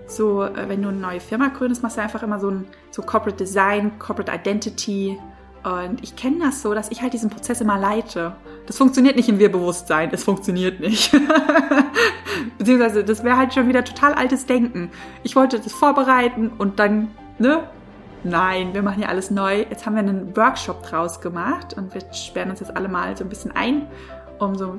so, 0.06 0.44
äh, 0.44 0.68
wenn 0.68 0.82
du 0.82 0.88
eine 0.88 0.98
neue 0.98 1.20
Firma 1.20 1.48
gründest, 1.48 1.82
machst 1.82 1.96
du 1.96 2.02
einfach 2.02 2.22
immer 2.22 2.40
so 2.40 2.50
ein 2.50 2.66
so 2.90 3.02
Corporate 3.02 3.36
Design, 3.36 3.98
Corporate 3.98 4.32
Identity. 4.32 5.18
Und 5.66 6.00
ich 6.04 6.14
kenne 6.14 6.38
das 6.44 6.62
so, 6.62 6.74
dass 6.74 6.92
ich 6.92 7.02
halt 7.02 7.12
diesen 7.12 7.28
Prozess 7.28 7.60
immer 7.60 7.76
leite. 7.76 8.36
Das 8.66 8.78
funktioniert 8.78 9.16
nicht 9.16 9.28
im 9.28 9.40
Wir-Bewusstsein. 9.40 10.10
Es 10.12 10.22
funktioniert 10.22 10.78
nicht. 10.78 11.10
Beziehungsweise, 12.58 13.02
das 13.02 13.24
wäre 13.24 13.36
halt 13.36 13.52
schon 13.52 13.66
wieder 13.66 13.84
total 13.84 14.14
altes 14.14 14.46
Denken. 14.46 14.92
Ich 15.24 15.34
wollte 15.34 15.58
das 15.58 15.72
vorbereiten 15.72 16.52
und 16.56 16.78
dann, 16.78 17.08
ne? 17.40 17.64
Nein, 18.22 18.74
wir 18.74 18.82
machen 18.82 19.02
ja 19.02 19.08
alles 19.08 19.32
neu. 19.32 19.66
Jetzt 19.68 19.86
haben 19.86 19.94
wir 19.94 20.04
einen 20.04 20.36
Workshop 20.36 20.84
draus 20.84 21.20
gemacht 21.20 21.74
und 21.76 21.92
wir 21.94 22.02
sperren 22.12 22.50
uns 22.50 22.60
jetzt 22.60 22.76
alle 22.76 22.86
mal 22.86 23.16
so 23.16 23.24
ein 23.24 23.28
bisschen 23.28 23.50
ein, 23.56 23.88
um 24.38 24.54
so, 24.54 24.78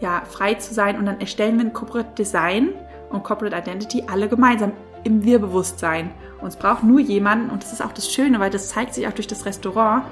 ja, 0.00 0.22
frei 0.24 0.54
zu 0.54 0.72
sein. 0.72 0.98
Und 0.98 1.04
dann 1.04 1.20
erstellen 1.20 1.58
wir 1.58 1.66
ein 1.66 1.74
Corporate 1.74 2.14
Design 2.16 2.70
und 3.10 3.22
Corporate 3.22 3.54
Identity 3.54 4.04
alle 4.10 4.28
gemeinsam 4.28 4.72
im 5.04 5.24
Wir-Bewusstsein. 5.24 6.10
Und 6.42 6.48
es 6.48 6.56
braucht 6.56 6.82
nur 6.82 7.00
jemanden, 7.00 7.50
und 7.50 7.62
das 7.62 7.72
ist 7.72 7.82
auch 7.82 7.92
das 7.92 8.12
Schöne, 8.12 8.40
weil 8.40 8.50
das 8.50 8.68
zeigt 8.68 8.94
sich 8.94 9.06
auch 9.06 9.12
durch 9.12 9.28
das 9.28 9.46
Restaurant, 9.46 10.04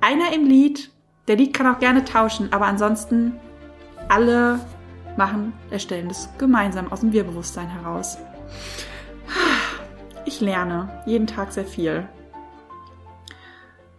einer 0.00 0.32
im 0.34 0.46
Lied, 0.46 0.90
der 1.26 1.36
Lied 1.36 1.54
kann 1.54 1.66
auch 1.66 1.78
gerne 1.78 2.04
tauschen, 2.04 2.52
aber 2.52 2.66
ansonsten 2.66 3.40
alle 4.08 4.60
machen, 5.16 5.54
erstellen 5.70 6.08
das 6.08 6.28
gemeinsam 6.38 6.92
aus 6.92 7.00
dem 7.00 7.12
Wir-Bewusstsein 7.12 7.68
heraus. 7.68 8.18
Ich 10.26 10.40
lerne 10.40 11.02
jeden 11.06 11.26
Tag 11.26 11.52
sehr 11.52 11.64
viel. 11.64 12.06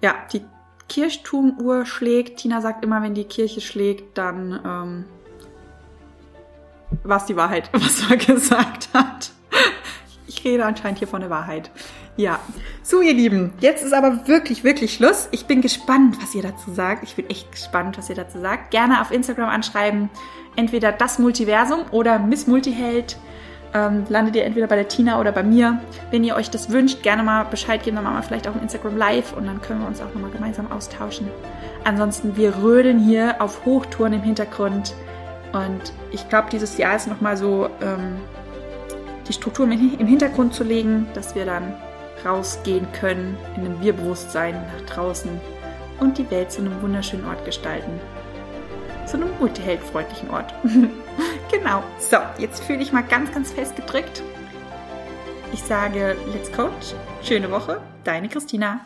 Ja, 0.02 0.14
die 0.32 0.44
Kirchturmuhr 0.88 1.86
schlägt. 1.86 2.40
Tina 2.40 2.62
sagt 2.62 2.84
immer, 2.84 3.02
wenn 3.02 3.16
die 3.16 3.24
Kirche 3.24 3.62
schlägt, 3.62 4.18
dann 4.18 4.60
ähm, 4.64 5.06
war 7.04 7.18
es 7.18 7.26
die 7.26 7.36
Wahrheit, 7.36 7.70
was 7.74 8.10
er 8.10 8.18
gesagt 8.18 8.90
hat. 8.94 9.32
Rede 10.46 10.66
anscheinend 10.66 11.00
hier 11.00 11.08
von 11.08 11.22
der 11.22 11.30
Wahrheit. 11.30 11.72
Ja. 12.16 12.40
So, 12.84 13.02
ihr 13.02 13.14
Lieben, 13.14 13.54
jetzt 13.60 13.84
ist 13.84 13.94
aber 13.94 14.28
wirklich, 14.28 14.64
wirklich 14.64 14.94
Schluss. 14.94 15.28
Ich 15.32 15.48
bin 15.48 15.62
gespannt, 15.62 16.18
was 16.22 16.34
ihr 16.34 16.44
dazu 16.44 16.72
sagt. 16.72 17.04
Ich 17.04 17.16
bin 17.16 17.30
echt 17.30 17.52
gespannt, 17.52 17.98
was 17.98 18.10
ihr 18.10 18.16
dazu 18.16 18.40
sagt. 18.40 18.72
Gerne 18.72 19.02
auf 19.02 19.12
Instagram 19.12 19.50
anschreiben. 19.50 20.10
Entweder 20.56 20.94
das 20.94 21.20
Multiversum 21.20 21.80
oder 21.92 22.20
Miss 22.20 22.48
Multiheld. 22.48 23.18
Ähm, 23.74 24.06
landet 24.08 24.38
ihr 24.38 24.46
entweder 24.46 24.68
bei 24.68 24.78
der 24.78 24.88
Tina 24.88 25.20
oder 25.20 25.34
bei 25.34 25.44
mir. 25.44 25.82
Wenn 26.10 26.24
ihr 26.24 26.36
euch 26.36 26.50
das 26.50 26.70
wünscht, 26.70 27.04
gerne 27.04 27.24
mal 27.24 27.44
Bescheid 27.44 27.84
geben. 27.84 27.98
Dann 27.98 28.06
machen 28.06 28.18
wir 28.18 28.24
vielleicht 28.24 28.48
auch 28.48 28.56
ein 28.56 28.62
Instagram 28.62 28.96
Live 28.96 29.34
und 29.34 29.46
dann 29.48 29.62
können 29.62 29.82
wir 29.82 29.88
uns 29.88 30.00
auch 30.00 30.14
nochmal 30.14 30.32
gemeinsam 30.32 30.72
austauschen. 30.72 31.28
Ansonsten, 31.84 32.38
wir 32.38 32.56
rödeln 32.64 33.00
hier 33.00 33.42
auf 33.42 33.66
Hochtouren 33.66 34.14
im 34.14 34.22
Hintergrund. 34.22 34.94
Und 35.52 35.94
ich 36.12 36.28
glaube, 36.30 36.48
dieses 36.52 36.78
Jahr 36.78 36.96
ist 36.96 37.08
nochmal 37.08 37.36
so, 37.36 37.70
ähm, 37.82 38.16
die 39.28 39.34
Struktur 39.34 39.66
im 39.66 40.08
Hintergrund 40.08 40.54
zu 40.54 40.64
legen, 40.64 41.08
dass 41.14 41.36
wir 41.36 41.46
dann 41.46 41.74
rausgehen 42.26 42.88
können, 42.92 43.38
in 43.56 43.66
einem 43.66 43.82
Wir-Bewusstsein 43.82 44.54
nach 44.54 44.86
draußen 44.86 45.30
und 46.00 46.18
die 46.18 46.30
Welt 46.32 46.52
zu 46.52 46.62
einem 46.62 46.82
wunderschönen 46.82 47.26
Ort 47.26 47.46
gestalten. 47.46 48.00
Zu 49.06 49.18
einem 49.18 49.30
multiheldfreundlichen 49.40 50.30
Ort. 50.32 50.54
genau. 51.52 51.84
So, 52.00 52.18
jetzt 52.38 52.64
fühle 52.64 52.82
ich 52.82 52.92
mal 52.92 53.04
ganz, 53.04 53.32
ganz 53.32 53.52
fest 53.52 53.76
gedrückt. 53.76 54.24
Ich 55.54 55.62
sage, 55.62 56.16
let's 56.34 56.52
coach. 56.52 56.96
Schöne 57.24 57.52
Woche. 57.52 57.80
Deine 58.04 58.28
Christina. 58.30 58.82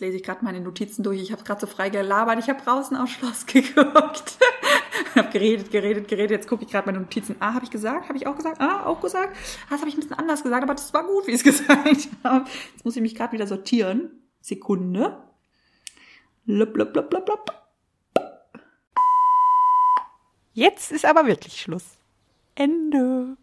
Lese 0.00 0.16
ich 0.16 0.22
gerade 0.22 0.44
meine 0.44 0.60
Notizen 0.60 1.02
durch. 1.02 1.20
Ich 1.20 1.30
habe 1.30 1.44
gerade 1.44 1.60
so 1.60 1.66
frei 1.66 1.90
gelabert. 1.90 2.38
Ich 2.38 2.48
habe 2.48 2.62
draußen 2.62 2.96
aufs 2.96 3.12
Schloss 3.12 3.46
geguckt. 3.46 4.38
habe 5.14 5.30
geredet, 5.30 5.70
geredet, 5.70 6.08
geredet. 6.08 6.30
Jetzt 6.30 6.48
gucke 6.48 6.64
ich 6.64 6.70
gerade 6.70 6.86
meine 6.86 7.00
Notizen. 7.00 7.36
Ah, 7.38 7.54
habe 7.54 7.64
ich 7.64 7.70
gesagt? 7.70 8.08
Habe 8.08 8.16
ich 8.16 8.26
auch 8.26 8.36
gesagt? 8.36 8.60
Ah, 8.60 8.86
auch 8.86 9.00
gesagt? 9.00 9.36
Ah, 9.66 9.70
das 9.70 9.80
habe 9.80 9.90
ich 9.90 9.96
ein 9.96 10.00
bisschen 10.00 10.18
anders 10.18 10.42
gesagt, 10.42 10.62
aber 10.62 10.74
das 10.74 10.92
war 10.94 11.04
gut, 11.06 11.26
wie 11.26 11.32
ich 11.32 11.36
es 11.36 11.44
gesagt 11.44 12.08
habe. 12.24 12.48
Jetzt 12.72 12.84
muss 12.84 12.96
ich 12.96 13.02
mich 13.02 13.14
gerade 13.14 13.32
wieder 13.32 13.46
sortieren. 13.46 14.22
Sekunde. 14.40 15.22
Lup, 16.46 16.76
lup, 16.76 16.96
lup, 16.96 17.12
lup, 17.12 17.28
lup. 17.28 17.52
Jetzt 20.52 20.92
ist 20.92 21.04
aber 21.04 21.26
wirklich 21.26 21.60
Schluss. 21.60 21.98
Ende. 22.54 23.36